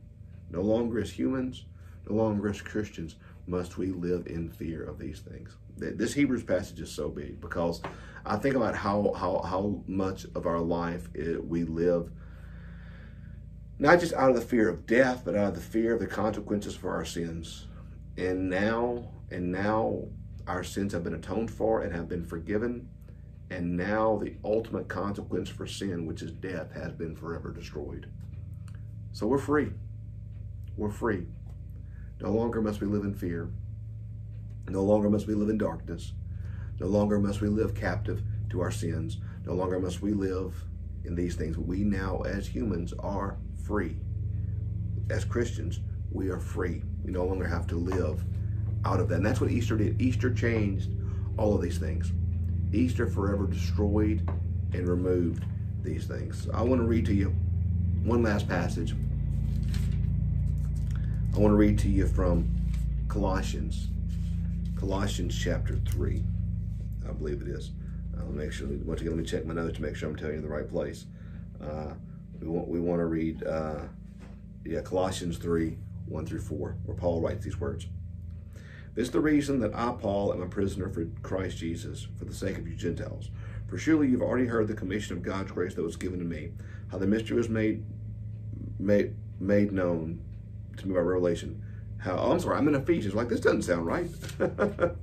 No 0.50 0.62
longer 0.62 1.00
as 1.00 1.10
humans, 1.10 1.66
no 2.08 2.16
longer 2.16 2.48
as 2.48 2.62
Christians, 2.62 3.16
must 3.46 3.78
we 3.78 3.88
live 3.88 4.26
in 4.26 4.50
fear 4.50 4.84
of 4.84 4.98
these 4.98 5.20
things. 5.20 5.56
This 5.76 6.14
Hebrews 6.14 6.42
passage 6.42 6.80
is 6.80 6.90
so 6.90 7.08
big 7.08 7.40
because 7.40 7.80
I 8.26 8.36
think 8.36 8.56
about 8.56 8.74
how 8.74 9.12
how 9.16 9.42
how 9.42 9.82
much 9.86 10.26
of 10.34 10.46
our 10.46 10.60
life 10.60 11.08
it, 11.14 11.46
we 11.46 11.64
live 11.64 12.10
not 13.78 14.00
just 14.00 14.12
out 14.14 14.30
of 14.30 14.36
the 14.36 14.42
fear 14.42 14.68
of 14.68 14.86
death, 14.86 15.22
but 15.24 15.36
out 15.36 15.48
of 15.48 15.54
the 15.54 15.60
fear 15.60 15.94
of 15.94 16.00
the 16.00 16.06
consequences 16.06 16.74
for 16.74 16.90
our 16.90 17.04
sins. 17.04 17.67
And 18.18 18.50
now, 18.50 19.12
and 19.30 19.52
now 19.52 20.08
our 20.48 20.64
sins 20.64 20.92
have 20.92 21.04
been 21.04 21.14
atoned 21.14 21.52
for 21.52 21.82
and 21.82 21.94
have 21.94 22.08
been 22.08 22.24
forgiven. 22.24 22.88
And 23.48 23.76
now 23.76 24.18
the 24.18 24.34
ultimate 24.44 24.88
consequence 24.88 25.48
for 25.48 25.68
sin, 25.68 26.04
which 26.04 26.22
is 26.22 26.32
death, 26.32 26.72
has 26.72 26.92
been 26.92 27.14
forever 27.14 27.52
destroyed. 27.52 28.10
So 29.12 29.28
we're 29.28 29.38
free. 29.38 29.70
We're 30.76 30.90
free. 30.90 31.26
No 32.20 32.30
longer 32.30 32.60
must 32.60 32.80
we 32.80 32.88
live 32.88 33.04
in 33.04 33.14
fear. 33.14 33.50
No 34.68 34.82
longer 34.82 35.08
must 35.08 35.28
we 35.28 35.34
live 35.34 35.48
in 35.48 35.56
darkness. 35.56 36.12
No 36.80 36.88
longer 36.88 37.20
must 37.20 37.40
we 37.40 37.48
live 37.48 37.72
captive 37.74 38.22
to 38.50 38.60
our 38.60 38.72
sins. 38.72 39.18
No 39.46 39.54
longer 39.54 39.78
must 39.78 40.02
we 40.02 40.12
live 40.12 40.64
in 41.04 41.14
these 41.14 41.36
things. 41.36 41.56
We 41.56 41.84
now, 41.84 42.22
as 42.22 42.48
humans, 42.48 42.92
are 42.98 43.38
free. 43.64 43.96
As 45.08 45.24
Christians, 45.24 45.80
we 46.10 46.28
are 46.30 46.40
free. 46.40 46.82
We 47.08 47.14
no 47.14 47.24
longer 47.24 47.46
have 47.46 47.66
to 47.68 47.76
live 47.76 48.22
out 48.84 49.00
of 49.00 49.08
that. 49.08 49.14
And 49.14 49.24
that's 49.24 49.40
what 49.40 49.50
Easter 49.50 49.78
did. 49.78 49.98
Easter 49.98 50.30
changed 50.30 50.90
all 51.38 51.54
of 51.54 51.62
these 51.62 51.78
things. 51.78 52.12
Easter 52.70 53.06
forever 53.06 53.46
destroyed 53.46 54.28
and 54.74 54.86
removed 54.86 55.42
these 55.82 56.04
things. 56.04 56.50
I 56.52 56.60
want 56.60 56.82
to 56.82 56.86
read 56.86 57.06
to 57.06 57.14
you 57.14 57.34
one 58.04 58.22
last 58.22 58.46
passage. 58.46 58.94
I 61.34 61.38
want 61.38 61.52
to 61.52 61.56
read 61.56 61.78
to 61.78 61.88
you 61.88 62.06
from 62.06 62.54
Colossians, 63.08 63.88
Colossians 64.76 65.34
chapter 65.34 65.76
3. 65.88 66.22
I 67.08 67.12
believe 67.12 67.40
it 67.40 67.48
is. 67.48 67.70
I'll 68.18 68.26
make 68.26 68.52
sure, 68.52 68.68
once 68.84 69.00
again, 69.00 69.14
let 69.14 69.22
me 69.22 69.24
check 69.24 69.46
my 69.46 69.54
notes 69.54 69.76
to 69.76 69.82
make 69.82 69.96
sure 69.96 70.10
I'm 70.10 70.16
telling 70.16 70.34
you 70.34 70.42
the 70.42 70.48
right 70.48 70.68
place. 70.68 71.06
Uh, 71.58 71.94
we 72.38 72.48
want 72.48 72.68
we 72.68 72.80
want 72.80 73.00
to 73.00 73.06
read, 73.06 73.42
uh, 73.44 73.84
yeah, 74.66 74.82
Colossians 74.82 75.38
3, 75.38 75.78
1 76.08 76.26
through 76.26 76.40
4, 76.40 76.76
where 76.84 76.96
Paul 76.96 77.20
writes 77.20 77.44
these 77.44 77.60
words. 77.60 77.86
This 78.94 79.06
is 79.06 79.12
the 79.12 79.20
reason 79.20 79.60
that 79.60 79.74
I, 79.74 79.92
Paul, 79.92 80.32
am 80.32 80.42
a 80.42 80.48
prisoner 80.48 80.88
for 80.88 81.06
Christ 81.22 81.58
Jesus, 81.58 82.08
for 82.18 82.24
the 82.24 82.34
sake 82.34 82.58
of 82.58 82.66
you 82.66 82.74
Gentiles. 82.74 83.30
For 83.68 83.78
surely 83.78 84.08
you've 84.08 84.22
already 84.22 84.46
heard 84.46 84.66
the 84.66 84.74
commission 84.74 85.16
of 85.16 85.22
God's 85.22 85.52
grace 85.52 85.74
that 85.74 85.82
was 85.82 85.96
given 85.96 86.18
to 86.18 86.24
me, 86.24 86.52
how 86.90 86.98
the 86.98 87.06
mystery 87.06 87.36
was 87.36 87.48
made 87.48 87.84
made 88.78 89.14
made 89.38 89.72
known 89.72 90.20
to 90.78 90.88
me 90.88 90.94
by 90.94 91.00
revelation. 91.00 91.62
How 91.98 92.16
oh, 92.16 92.32
I'm 92.32 92.40
sorry, 92.40 92.56
I'm 92.56 92.68
in 92.68 92.74
Ephesians. 92.74 93.14
Like 93.14 93.28
this 93.28 93.40
doesn't 93.40 93.62
sound 93.62 93.86
right. 93.86 94.08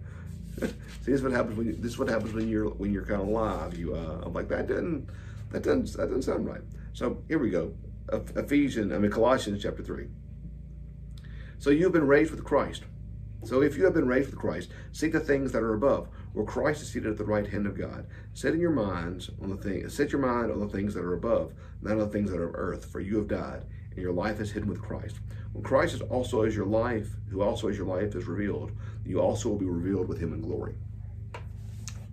See, 0.60 1.12
this 1.12 1.20
is 1.20 1.24
what 1.24 1.34
happens 1.34 1.58
when 1.58 1.68
you, 1.68 1.74
this 1.74 1.92
is 1.92 2.00
what 2.00 2.10
happens 2.10 2.34
when 2.34 2.48
you're 2.48 2.70
when 2.70 2.92
you're 2.92 3.06
kind 3.06 3.22
of 3.22 3.28
live. 3.28 3.78
You, 3.78 3.96
uh, 3.96 4.24
I'm 4.26 4.34
like 4.34 4.48
that 4.50 4.68
doesn't 4.68 5.08
that 5.52 5.64
doesn't 5.64 5.94
that 5.94 6.08
doesn't 6.08 6.24
sound 6.24 6.48
right. 6.48 6.62
So 6.94 7.24
here 7.28 7.40
we 7.40 7.50
go. 7.50 7.74
Ephesians, 8.12 8.92
I 8.92 8.98
mean 8.98 9.12
Colossians 9.12 9.62
chapter 9.62 9.84
three. 9.84 10.08
So 11.66 11.72
you've 11.72 11.94
been 11.94 12.06
raised 12.06 12.30
with 12.30 12.44
Christ. 12.44 12.84
So 13.44 13.64
if 13.64 13.76
you 13.76 13.86
have 13.86 13.96
been 13.96 14.08
raised 14.08 14.30
with 14.30 14.38
Christ, 14.38 14.70
seek 14.92 15.14
the 15.14 15.20
things 15.20 15.52
that 15.52 15.64
are 15.64 15.74
above, 15.74 16.10
where 16.34 16.46
Christ 16.46 16.84
is 16.84 16.90
seated 16.92 17.10
at 17.10 17.18
the 17.18 17.26
right 17.26 17.48
hand 17.48 17.66
of 17.66 17.76
God. 17.76 18.06
Setting 18.36 18.60
your 18.60 18.70
minds 18.70 19.32
on 19.42 19.50
the 19.50 19.58
thing, 19.58 19.90
set 19.90 20.12
your 20.12 20.22
mind 20.22 20.52
on 20.52 20.60
the 20.60 20.68
things 20.68 20.94
that 20.94 21.04
are 21.04 21.16
above, 21.16 21.56
not 21.82 21.94
on 21.94 21.98
the 21.98 22.08
things 22.10 22.30
that 22.30 22.40
are 22.40 22.50
of 22.50 22.54
earth, 22.54 22.86
for 22.86 23.00
you 23.00 23.18
have 23.18 23.28
died, 23.28 23.66
and 23.90 23.98
your 23.98 24.14
life 24.14 24.40
is 24.40 24.52
hidden 24.52 24.70
with 24.70 24.80
Christ. 24.80 25.16
When 25.54 25.64
Christ 25.64 25.96
is 25.96 26.02
also 26.02 26.44
as 26.44 26.56
your 26.56 26.68
life, 26.68 27.10
who 27.32 27.42
also 27.42 27.68
as 27.68 27.78
your 27.78 27.88
life 27.88 28.14
is 28.14 28.28
revealed, 28.28 28.72
you 29.04 29.20
also 29.20 29.50
will 29.50 29.58
be 29.58 29.66
revealed 29.66 30.08
with 30.08 30.20
him 30.20 30.34
in 30.34 30.42
glory. 30.42 30.76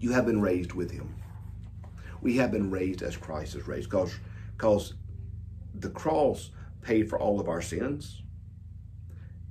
You 0.00 0.12
have 0.12 0.24
been 0.24 0.40
raised 0.40 0.72
with 0.72 0.90
him. 0.90 1.14
We 2.22 2.38
have 2.38 2.52
been 2.52 2.70
raised 2.70 3.02
as 3.02 3.18
Christ 3.18 3.54
is 3.54 3.68
raised, 3.68 3.90
because 3.90 4.14
because 4.56 4.94
the 5.74 5.90
cross 5.90 6.52
paid 6.80 7.10
for 7.10 7.20
all 7.20 7.38
of 7.38 7.50
our 7.50 7.60
sins, 7.60 8.21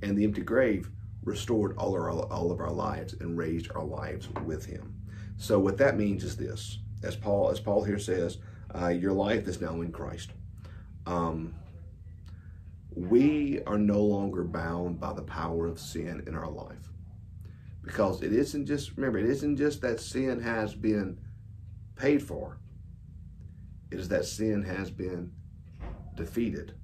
and 0.01 0.17
the 0.17 0.23
empty 0.23 0.41
grave 0.41 0.89
restored 1.23 1.77
all, 1.77 1.93
our, 1.93 2.09
all 2.09 2.51
of 2.51 2.59
our 2.59 2.71
lives 2.71 3.13
and 3.19 3.37
raised 3.37 3.71
our 3.75 3.83
lives 3.83 4.29
with 4.45 4.65
him. 4.65 4.95
So 5.37 5.59
what 5.59 5.77
that 5.77 5.97
means 5.97 6.23
is 6.23 6.35
this, 6.35 6.79
as 7.03 7.15
Paul, 7.15 7.49
as 7.49 7.59
Paul 7.59 7.83
here 7.83 7.99
says, 7.99 8.37
uh, 8.73 8.89
your 8.89 9.13
life 9.13 9.47
is 9.47 9.61
now 9.61 9.81
in 9.81 9.91
Christ. 9.91 10.31
Um, 11.05 11.55
we 12.93 13.61
are 13.65 13.77
no 13.77 14.01
longer 14.01 14.43
bound 14.43 14.99
by 14.99 15.13
the 15.13 15.21
power 15.21 15.65
of 15.67 15.79
sin 15.79 16.23
in 16.27 16.35
our 16.35 16.49
life. 16.49 16.89
Because 17.83 18.21
it 18.21 18.33
isn't 18.33 18.65
just, 18.65 18.95
remember, 18.95 19.19
it 19.19 19.25
isn't 19.25 19.57
just 19.57 19.81
that 19.81 19.99
sin 19.99 20.39
has 20.41 20.75
been 20.75 21.17
paid 21.95 22.21
for. 22.21 22.59
It 23.91 23.99
is 23.99 24.07
that 24.09 24.25
sin 24.25 24.61
has 24.63 24.91
been 24.91 25.31
defeated. 26.15 26.75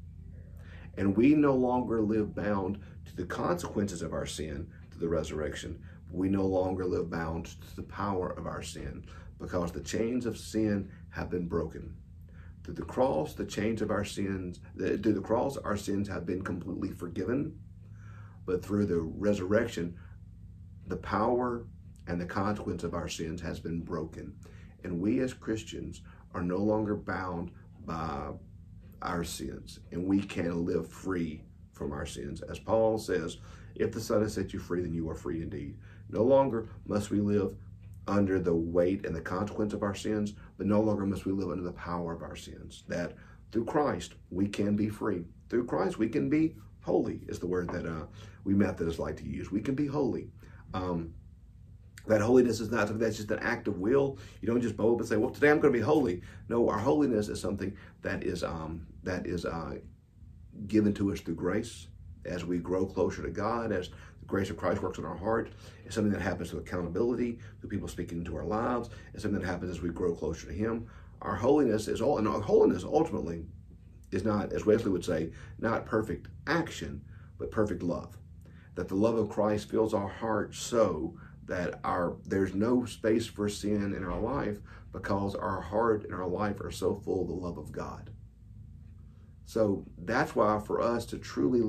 And 0.98 1.16
we 1.16 1.36
no 1.36 1.56
longer 1.56 2.02
live 2.02 2.34
bound 2.34 2.80
to 3.08 3.16
the 3.16 3.26
consequences 3.26 4.02
of 4.02 4.14
our 4.14 4.26
sin 4.26 4.68
to 4.92 5.00
the 5.00 5.08
resurrection. 5.08 5.82
We 6.12 6.30
no 6.30 6.46
longer 6.46 6.86
live 6.86 7.10
bound 7.10 7.46
to 7.46 7.76
the 7.76 7.84
power 7.84 8.30
of 8.30 8.46
our 8.48 8.62
sin 8.62 9.06
because 9.40 9.72
the 9.72 9.82
chains 9.82 10.26
of 10.26 10.38
sin 10.38 10.90
have 11.10 11.30
been 11.30 11.48
broken. 11.48 11.96
Through 12.64 12.76
the 12.76 12.84
cross, 12.84 13.34
the 13.34 13.46
chains 13.46 13.82
of 13.82 13.92
our 13.92 14.04
sins, 14.04 14.60
through 14.78 14.98
the 14.98 15.22
cross, 15.22 15.58
our 15.58 15.78
sins 15.78 16.08
have 16.08 16.26
been 16.26 16.44
completely 16.44 16.92
forgiven. 16.92 17.60
But 18.46 18.64
through 18.64 18.86
the 18.86 19.02
resurrection, 19.02 19.98
the 20.88 20.98
power 20.98 21.66
and 22.08 22.20
the 22.20 22.26
consequence 22.26 22.84
of 22.84 22.94
our 22.94 23.10
sins 23.10 23.42
has 23.42 23.60
been 23.60 23.82
broken. 23.82 24.36
And 24.84 25.02
we 25.02 25.20
as 25.20 25.34
Christians 25.34 26.02
are 26.34 26.44
no 26.44 26.58
longer 26.58 26.96
bound 26.96 27.52
by 27.86 28.32
our 29.02 29.24
sins, 29.24 29.80
and 29.92 30.06
we 30.06 30.22
can 30.22 30.66
live 30.66 30.88
free 30.88 31.44
from 31.78 31.92
our 31.92 32.06
sins. 32.06 32.42
As 32.42 32.60
Paul 32.60 32.98
says, 32.98 33.38
if 33.76 33.92
the 33.92 34.02
Son 34.02 34.22
has 34.22 34.34
set 34.34 34.54
you 34.54 34.60
free, 34.60 34.82
then 34.82 34.94
you 34.94 35.10
are 35.10 35.16
free 35.16 35.42
indeed. 35.42 35.78
No 36.10 36.24
longer 36.24 36.68
must 36.86 37.12
we 37.12 37.20
live 37.20 37.56
under 38.08 38.40
the 38.40 38.54
weight 38.54 39.06
and 39.06 39.16
the 39.16 39.22
consequence 39.22 39.74
of 39.74 39.84
our 39.84 39.96
sins, 39.96 40.34
but 40.58 40.68
no 40.68 40.82
longer 40.82 41.06
must 41.06 41.26
we 41.26 41.34
live 41.34 41.52
under 41.52 41.64
the 41.64 41.74
power 41.74 42.14
of 42.14 42.24
our 42.24 42.36
sins. 42.36 42.84
That 42.88 43.14
through 43.52 43.66
Christ, 43.66 44.14
we 44.30 44.48
can 44.48 44.76
be 44.76 44.90
free. 44.90 45.26
Through 45.50 45.66
Christ, 45.66 45.98
we 45.98 46.10
can 46.10 46.30
be 46.30 46.56
holy, 46.82 47.22
is 47.28 47.40
the 47.40 47.48
word 47.48 47.70
that 47.70 47.86
uh, 47.86 48.06
we 48.44 48.54
Methodists 48.54 49.00
like 49.00 49.18
to 49.18 49.26
use. 49.26 49.52
We 49.52 49.62
can 49.62 49.76
be 49.76 49.88
holy. 49.88 50.30
Um, 50.74 51.14
that 52.08 52.22
holiness 52.22 52.62
is 52.62 52.72
not 52.72 52.88
something 52.88 53.00
that's 53.00 53.18
just 53.18 53.32
an 53.32 53.40
act 53.40 53.68
of 53.68 53.80
will. 53.80 54.18
You 54.42 54.48
don't 54.48 54.62
just 54.62 54.78
bow 54.78 54.94
up 54.94 55.00
and 55.00 55.08
say, 55.08 55.18
"Well, 55.18 55.30
today 55.30 55.50
I'm 55.50 55.60
going 55.60 55.74
to 55.74 55.80
be 55.80 55.84
holy." 55.84 56.22
No, 56.48 56.70
our 56.70 56.80
holiness 56.80 57.28
is 57.28 57.42
something 57.42 57.76
that 58.02 58.24
is 58.24 58.44
um, 58.44 58.88
that 59.04 59.28
is 59.28 59.46
uh, 59.46 59.76
given 60.66 60.94
to 60.96 61.12
us 61.12 61.20
through 61.20 61.36
grace 61.36 61.88
as 62.26 62.46
we 62.46 62.58
grow 62.58 62.86
closer 62.86 63.22
to 63.22 63.30
God, 63.30 63.72
as 63.72 63.90
the 63.90 64.26
grace 64.26 64.50
of 64.50 64.58
Christ 64.58 64.82
works 64.82 64.98
in 64.98 65.06
our 65.06 65.16
heart. 65.16 65.52
It's 65.86 65.96
something 65.96 66.12
that 66.12 66.22
happens 66.22 66.50
through 66.50 66.60
accountability, 66.60 67.40
through 67.60 67.70
people 67.70 67.88
speaking 67.88 68.18
into 68.18 68.36
our 68.36 68.46
lives. 68.46 68.90
It's 69.14 69.24
something 69.24 69.40
that 69.40 69.48
happens 69.48 69.72
as 69.72 69.82
we 69.82 69.90
grow 69.90 70.14
closer 70.14 70.48
to 70.48 70.54
Him. 70.54 70.88
Our 71.22 71.36
holiness 71.36 71.88
is 71.88 72.02
all, 72.02 72.18
and 72.18 72.28
our 72.28 72.42
holiness 72.42 72.84
ultimately 72.84 73.46
is 74.12 74.24
not, 74.24 74.54
as 74.54 74.66
Wesley 74.66 74.92
would 74.92 75.06
say, 75.06 75.32
not 75.60 75.86
perfect 75.86 76.28
action, 76.46 77.04
but 77.38 77.52
perfect 77.52 77.84
love. 77.84 78.18
That 78.76 78.88
the 78.88 78.96
love 78.96 79.18
of 79.18 79.30
Christ 79.30 79.70
fills 79.70 79.94
our 79.94 80.08
heart 80.08 80.54
so 80.54 81.16
that 81.46 81.80
our 81.84 82.18
there's 82.26 82.54
no 82.54 82.86
space 82.86 83.26
for 83.26 83.50
sin 83.50 83.94
in 83.96 84.04
our 84.04 84.20
life 84.20 84.60
because 84.92 85.34
our 85.34 85.62
heart 85.62 86.04
and 86.04 86.14
our 86.14 86.28
life 86.28 86.60
are 86.62 86.72
so 86.72 86.96
full 86.96 87.22
of 87.22 87.28
the 87.28 87.34
love 87.34 87.58
of 87.58 87.72
God. 87.72 88.12
So 89.48 89.86
that's 89.98 90.36
why 90.36 90.60
for 90.60 90.82
us 90.82 91.06
to 91.08 91.18
truly 91.18 91.62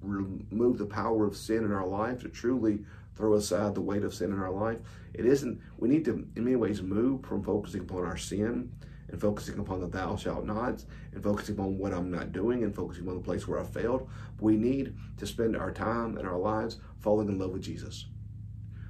remove 0.00 0.78
the 0.78 0.86
power 0.86 1.26
of 1.26 1.36
sin 1.36 1.64
in 1.64 1.72
our 1.72 1.86
life, 1.86 2.22
to 2.22 2.30
truly 2.30 2.80
throw 3.14 3.34
aside 3.34 3.74
the 3.74 3.82
weight 3.82 4.04
of 4.04 4.14
sin 4.14 4.32
in 4.32 4.40
our 4.40 4.50
life, 4.50 4.78
it 5.12 5.26
isn't, 5.26 5.60
we 5.76 5.88
need 5.88 6.06
to, 6.06 6.26
in 6.34 6.44
many 6.44 6.56
ways, 6.56 6.80
move 6.80 7.24
from 7.26 7.42
focusing 7.42 7.82
upon 7.82 8.06
our 8.06 8.16
sin 8.16 8.72
and 9.08 9.20
focusing 9.20 9.58
upon 9.58 9.80
the 9.80 9.86
thou 9.86 10.16
shalt 10.16 10.46
nots 10.46 10.86
and 11.12 11.22
focusing 11.22 11.56
upon 11.56 11.76
what 11.76 11.92
I'm 11.92 12.10
not 12.10 12.32
doing 12.32 12.64
and 12.64 12.74
focusing 12.74 13.06
on 13.06 13.16
the 13.16 13.20
place 13.20 13.46
where 13.46 13.60
I 13.60 13.64
failed. 13.64 14.08
We 14.40 14.56
need 14.56 14.96
to 15.18 15.26
spend 15.26 15.58
our 15.58 15.70
time 15.70 16.16
and 16.16 16.26
our 16.26 16.38
lives 16.38 16.78
falling 17.00 17.28
in 17.28 17.38
love 17.38 17.50
with 17.50 17.62
Jesus. 17.62 18.06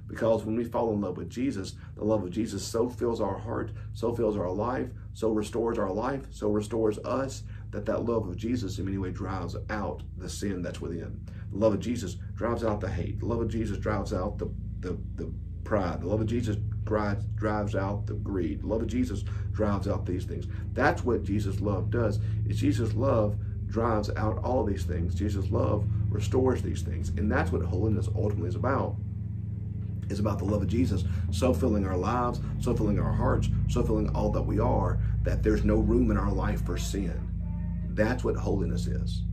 Because 0.07 0.45
when 0.45 0.55
we 0.55 0.63
fall 0.63 0.93
in 0.93 1.01
love 1.01 1.17
with 1.17 1.29
Jesus, 1.29 1.75
the 1.95 2.05
love 2.05 2.23
of 2.23 2.31
Jesus 2.31 2.63
so 2.63 2.89
fills 2.89 3.19
our 3.19 3.37
heart, 3.37 3.71
so 3.93 4.15
fills 4.15 4.37
our 4.37 4.49
life, 4.49 4.89
so 5.13 5.31
restores 5.31 5.77
our 5.77 5.91
life, 5.91 6.21
so 6.29 6.49
restores 6.49 6.97
us, 6.99 7.43
that 7.71 7.85
that 7.85 8.05
love 8.05 8.27
of 8.27 8.37
Jesus 8.37 8.79
in 8.79 8.85
many 8.85 8.97
ways 8.97 9.13
drives 9.13 9.55
out 9.69 10.03
the 10.17 10.29
sin 10.29 10.61
that's 10.61 10.81
within. 10.81 11.19
The 11.51 11.57
love 11.57 11.73
of 11.73 11.79
Jesus 11.79 12.15
drives 12.35 12.63
out 12.63 12.81
the 12.81 12.89
hate. 12.89 13.19
The 13.19 13.25
love 13.25 13.41
of 13.41 13.49
Jesus 13.49 13.77
drives 13.77 14.13
out 14.13 14.37
the, 14.37 14.49
the, 14.79 14.97
the 15.15 15.31
pride. 15.63 16.01
The 16.01 16.07
love 16.07 16.21
of 16.21 16.27
Jesus 16.27 16.55
drives, 16.83 17.25
drives 17.35 17.75
out 17.75 18.05
the 18.05 18.13
greed. 18.13 18.61
The 18.61 18.67
love 18.67 18.81
of 18.81 18.87
Jesus 18.87 19.23
drives 19.51 19.87
out 19.87 20.05
these 20.05 20.25
things. 20.25 20.45
That's 20.73 21.03
what 21.03 21.23
Jesus' 21.23 21.59
love 21.59 21.89
does. 21.91 22.19
Is 22.47 22.59
Jesus' 22.59 22.93
love 22.93 23.37
drives 23.67 24.09
out 24.15 24.43
all 24.43 24.63
these 24.63 24.85
things. 24.85 25.13
Jesus' 25.13 25.51
love 25.51 25.85
restores 26.09 26.61
these 26.61 26.81
things. 26.81 27.09
And 27.09 27.29
that's 27.29 27.51
what 27.51 27.61
holiness 27.63 28.07
ultimately 28.15 28.49
is 28.49 28.55
about 28.55 28.95
is 30.09 30.19
about 30.19 30.39
the 30.39 30.45
love 30.45 30.61
of 30.61 30.69
Jesus 30.69 31.03
so 31.31 31.53
filling 31.53 31.85
our 31.85 31.97
lives, 31.97 32.39
so 32.61 32.73
filling 32.73 32.97
our 32.97 33.11
hearts, 33.11 33.49
so 33.67 33.83
filling 33.83 34.09
all 34.15 34.31
that 34.31 34.41
we 34.41 34.57
are, 34.57 34.99
that 35.23 35.43
there's 35.43 35.65
no 35.65 35.75
room 35.75 36.11
in 36.11 36.17
our 36.17 36.31
life 36.31 36.65
for 36.65 36.77
sin. 36.77 37.26
That's 37.97 38.23
what 38.23 38.35
holiness 38.35 38.85
is. 38.85 39.23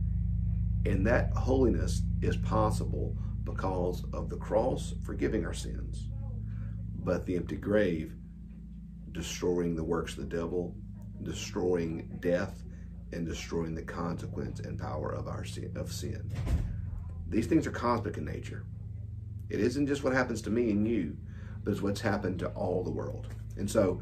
And 0.87 1.05
that 1.05 1.31
holiness 1.33 2.01
is 2.23 2.35
possible 2.35 3.15
because 3.43 4.03
of 4.11 4.27
the 4.27 4.37
cross 4.37 4.95
forgiving 5.03 5.45
our 5.45 5.53
sins, 5.53 6.09
but 6.95 7.27
the 7.27 7.35
empty 7.35 7.57
grave 7.57 8.15
destroying 9.11 9.75
the 9.75 9.83
works 9.83 10.17
of 10.17 10.27
the 10.27 10.35
devil, 10.35 10.75
destroying 11.21 12.17
death, 12.19 12.63
and 13.13 13.25
destroying 13.25 13.75
the 13.75 13.83
consequence 13.83 14.59
and 14.59 14.79
power 14.79 15.11
of 15.11 15.27
our 15.27 15.45
sin, 15.45 15.71
of 15.75 15.93
sin. 15.93 16.31
These 17.29 17.45
things 17.45 17.67
are 17.67 17.71
cosmic 17.71 18.17
in 18.17 18.25
nature. 18.25 18.65
It 19.47 19.59
isn't 19.59 19.85
just 19.85 20.03
what 20.03 20.13
happens 20.13 20.41
to 20.41 20.49
me 20.49 20.71
and 20.71 20.87
you, 20.87 21.15
but 21.63 21.71
it's 21.71 21.83
what's 21.83 22.01
happened 22.01 22.39
to 22.39 22.47
all 22.49 22.83
the 22.83 22.89
world. 22.89 23.27
And 23.57 23.69
so 23.69 24.01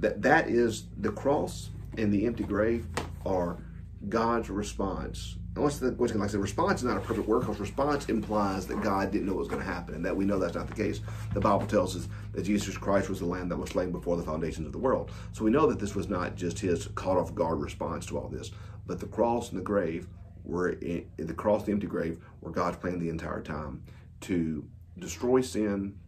that 0.00 0.20
that 0.20 0.48
is 0.48 0.84
the 0.98 1.12
cross 1.12 1.70
and 1.96 2.12
the 2.12 2.26
empty 2.26 2.44
grave 2.44 2.86
are 3.24 3.58
God's 4.08 4.50
response. 4.50 5.36
And 5.54 5.62
what's 5.62 5.78
the 5.78 5.90
what's 5.92 6.14
like 6.14 6.28
I 6.28 6.32
said, 6.32 6.40
response 6.40 6.80
is 6.80 6.86
not 6.86 6.96
a 6.96 7.00
perfect 7.00 7.28
word 7.28 7.40
because 7.40 7.60
response 7.60 8.08
implies 8.08 8.66
that 8.68 8.80
God 8.82 9.10
didn't 9.10 9.26
know 9.26 9.34
what 9.34 9.40
was 9.40 9.48
going 9.48 9.60
to 9.60 9.68
happen, 9.68 9.94
and 9.94 10.04
that 10.04 10.16
we 10.16 10.24
know 10.24 10.38
that's 10.38 10.54
not 10.54 10.66
the 10.66 10.74
case. 10.74 11.00
The 11.34 11.40
Bible 11.40 11.66
tells 11.66 11.94
us 11.94 12.08
that 12.32 12.42
Jesus 12.42 12.76
Christ 12.78 13.10
was 13.10 13.18
the 13.20 13.26
Lamb 13.26 13.48
that 13.50 13.58
was 13.58 13.70
slain 13.70 13.92
before 13.92 14.16
the 14.16 14.22
foundations 14.22 14.66
of 14.66 14.72
the 14.72 14.78
world. 14.78 15.10
So 15.32 15.44
we 15.44 15.50
know 15.50 15.66
that 15.66 15.78
this 15.78 15.94
was 15.94 16.08
not 16.08 16.36
just 16.36 16.58
his 16.58 16.88
caught 16.94 17.18
off 17.18 17.34
guard 17.34 17.60
response 17.60 18.06
to 18.06 18.18
all 18.18 18.28
this, 18.28 18.50
but 18.86 18.98
the 18.98 19.06
cross 19.06 19.50
and 19.50 19.58
the 19.58 19.64
grave 19.64 20.08
were 20.44 20.70
in, 20.70 21.06
the 21.18 21.34
cross, 21.34 21.60
and 21.60 21.68
the 21.68 21.72
empty 21.72 21.86
grave, 21.86 22.18
were 22.40 22.50
God's 22.50 22.78
plan 22.78 22.98
the 22.98 23.10
entire 23.10 23.42
time 23.42 23.82
to 24.22 24.66
destroy 24.98 25.40
sin, 25.40 25.98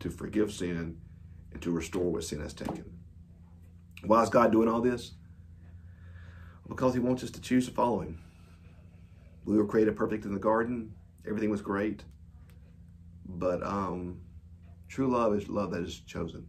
to 0.00 0.10
forgive 0.10 0.52
sin, 0.52 0.98
and 1.52 1.62
to 1.62 1.70
restore 1.70 2.12
what 2.12 2.24
sin 2.24 2.40
has 2.40 2.52
taken. 2.52 2.84
Why 4.04 4.22
is 4.22 4.28
God 4.28 4.52
doing 4.52 4.68
all 4.68 4.80
this? 4.80 5.12
Because 6.68 6.94
he 6.94 7.00
wants 7.00 7.24
us 7.24 7.30
to 7.30 7.40
choose 7.40 7.66
to 7.66 7.72
follow 7.72 8.00
him. 8.00 8.18
We 9.44 9.56
were 9.56 9.66
created 9.66 9.96
perfect 9.96 10.24
in 10.24 10.34
the 10.34 10.40
garden. 10.40 10.92
Everything 11.26 11.50
was 11.50 11.62
great. 11.62 12.04
But 13.26 13.62
um, 13.62 14.20
true 14.88 15.08
love 15.08 15.34
is 15.34 15.48
love 15.48 15.70
that 15.70 15.82
is 15.82 16.00
chosen. 16.00 16.46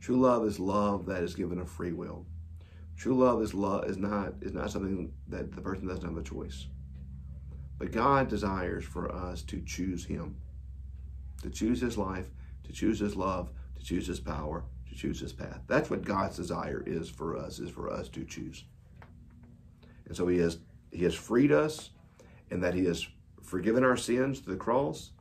True 0.00 0.20
love 0.20 0.44
is 0.46 0.58
love 0.58 1.06
that 1.06 1.22
is 1.22 1.34
given 1.34 1.60
a 1.60 1.66
free 1.66 1.92
will. 1.92 2.26
True 2.96 3.14
love 3.14 3.40
is 3.42 3.54
love 3.54 3.88
is 3.88 3.96
not 3.96 4.34
is 4.42 4.52
not 4.52 4.70
something 4.70 5.12
that 5.28 5.52
the 5.52 5.62
person 5.62 5.88
doesn't 5.88 6.04
have 6.04 6.16
a 6.16 6.22
choice. 6.22 6.66
But 7.78 7.92
God 7.92 8.28
desires 8.28 8.84
for 8.84 9.10
us 9.10 9.42
to 9.44 9.62
choose 9.62 10.04
Him, 10.04 10.36
to 11.42 11.48
choose 11.48 11.80
His 11.80 11.96
life, 11.96 12.28
to 12.64 12.72
choose 12.72 13.00
His 13.00 13.16
love, 13.16 13.50
to 13.76 13.82
choose 13.82 14.06
His 14.06 14.20
power, 14.20 14.64
to 14.90 14.94
choose 14.94 15.18
His 15.20 15.32
path. 15.32 15.62
That's 15.66 15.88
what 15.88 16.04
God's 16.04 16.36
desire 16.36 16.84
is 16.86 17.08
for 17.08 17.38
us, 17.38 17.58
is 17.58 17.70
for 17.70 17.90
us 17.90 18.10
to 18.10 18.24
choose. 18.24 18.64
And 20.10 20.16
so 20.16 20.26
He 20.26 20.38
has 20.38 20.58
He 20.90 21.04
has 21.04 21.14
freed 21.14 21.52
us, 21.52 21.90
in 22.50 22.60
that 22.62 22.74
He 22.74 22.84
has 22.86 23.06
forgiven 23.44 23.84
our 23.84 23.96
sins 23.96 24.40
to 24.40 24.50
the 24.50 24.56
cross, 24.56 25.12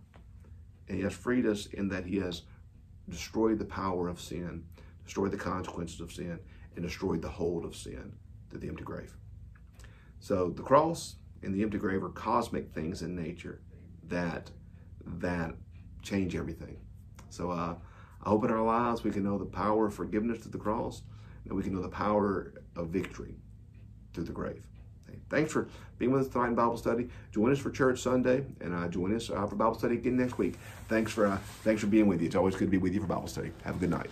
and 0.87 0.97
He 0.97 1.03
has 1.03 1.13
freed 1.13 1.45
us 1.45 1.67
in 1.67 1.89
that 1.89 2.07
He 2.07 2.17
has 2.17 2.41
destroyed 3.07 3.59
the 3.59 3.65
power 3.65 4.07
of 4.07 4.19
sin, 4.19 4.63
destroyed 5.05 5.29
the 5.29 5.37
consequences 5.37 6.01
of 6.01 6.11
sin, 6.11 6.39
and 6.75 6.83
destroyed 6.83 7.21
the 7.21 7.29
hold 7.29 7.65
of 7.65 7.75
sin 7.75 8.13
to 8.49 8.57
the 8.57 8.67
empty 8.67 8.83
grave. 8.83 9.15
So 10.19 10.49
the 10.49 10.63
cross 10.63 11.17
and 11.43 11.53
the 11.53 11.61
empty 11.61 11.77
grave 11.77 12.03
are 12.03 12.09
cosmic 12.09 12.73
things 12.73 13.03
in 13.03 13.15
nature 13.15 13.61
that 14.07 14.49
that 15.05 15.53
change 16.01 16.35
everything. 16.35 16.77
So 17.29 17.51
uh, 17.51 17.75
I 18.23 18.29
hope 18.29 18.43
in 18.43 18.49
our 18.49 18.63
lives 18.63 19.03
we 19.03 19.11
can 19.11 19.23
know 19.23 19.37
the 19.37 19.45
power 19.45 19.85
of 19.85 19.93
forgiveness 19.93 20.39
through 20.39 20.53
the 20.53 20.57
cross, 20.57 21.03
and 21.45 21.53
we 21.53 21.61
can 21.61 21.75
know 21.75 21.83
the 21.83 21.89
power 21.89 22.55
of 22.75 22.87
victory 22.87 23.35
through 24.15 24.23
the 24.23 24.31
grave. 24.31 24.68
Thanks 25.29 25.51
for 25.51 25.67
being 25.97 26.11
with 26.11 26.27
us 26.27 26.27
tonight 26.29 26.47
in 26.47 26.55
Bible 26.55 26.77
study. 26.77 27.09
Join 27.31 27.51
us 27.51 27.59
for 27.59 27.71
church 27.71 28.01
Sunday, 28.01 28.45
and 28.61 28.73
uh, 28.73 28.87
join 28.87 29.15
us 29.15 29.29
uh, 29.29 29.45
for 29.45 29.55
Bible 29.55 29.77
study 29.77 29.95
again 29.95 30.17
next 30.17 30.37
week. 30.37 30.55
Thanks 30.87 31.11
for 31.11 31.27
uh, 31.27 31.37
thanks 31.63 31.81
for 31.81 31.87
being 31.87 32.07
with 32.07 32.21
you. 32.21 32.27
It's 32.27 32.35
always 32.35 32.55
good 32.55 32.65
to 32.65 32.71
be 32.71 32.77
with 32.77 32.93
you 32.93 33.01
for 33.01 33.07
Bible 33.07 33.27
study. 33.27 33.51
Have 33.63 33.75
a 33.75 33.79
good 33.79 33.91
night. 33.91 34.09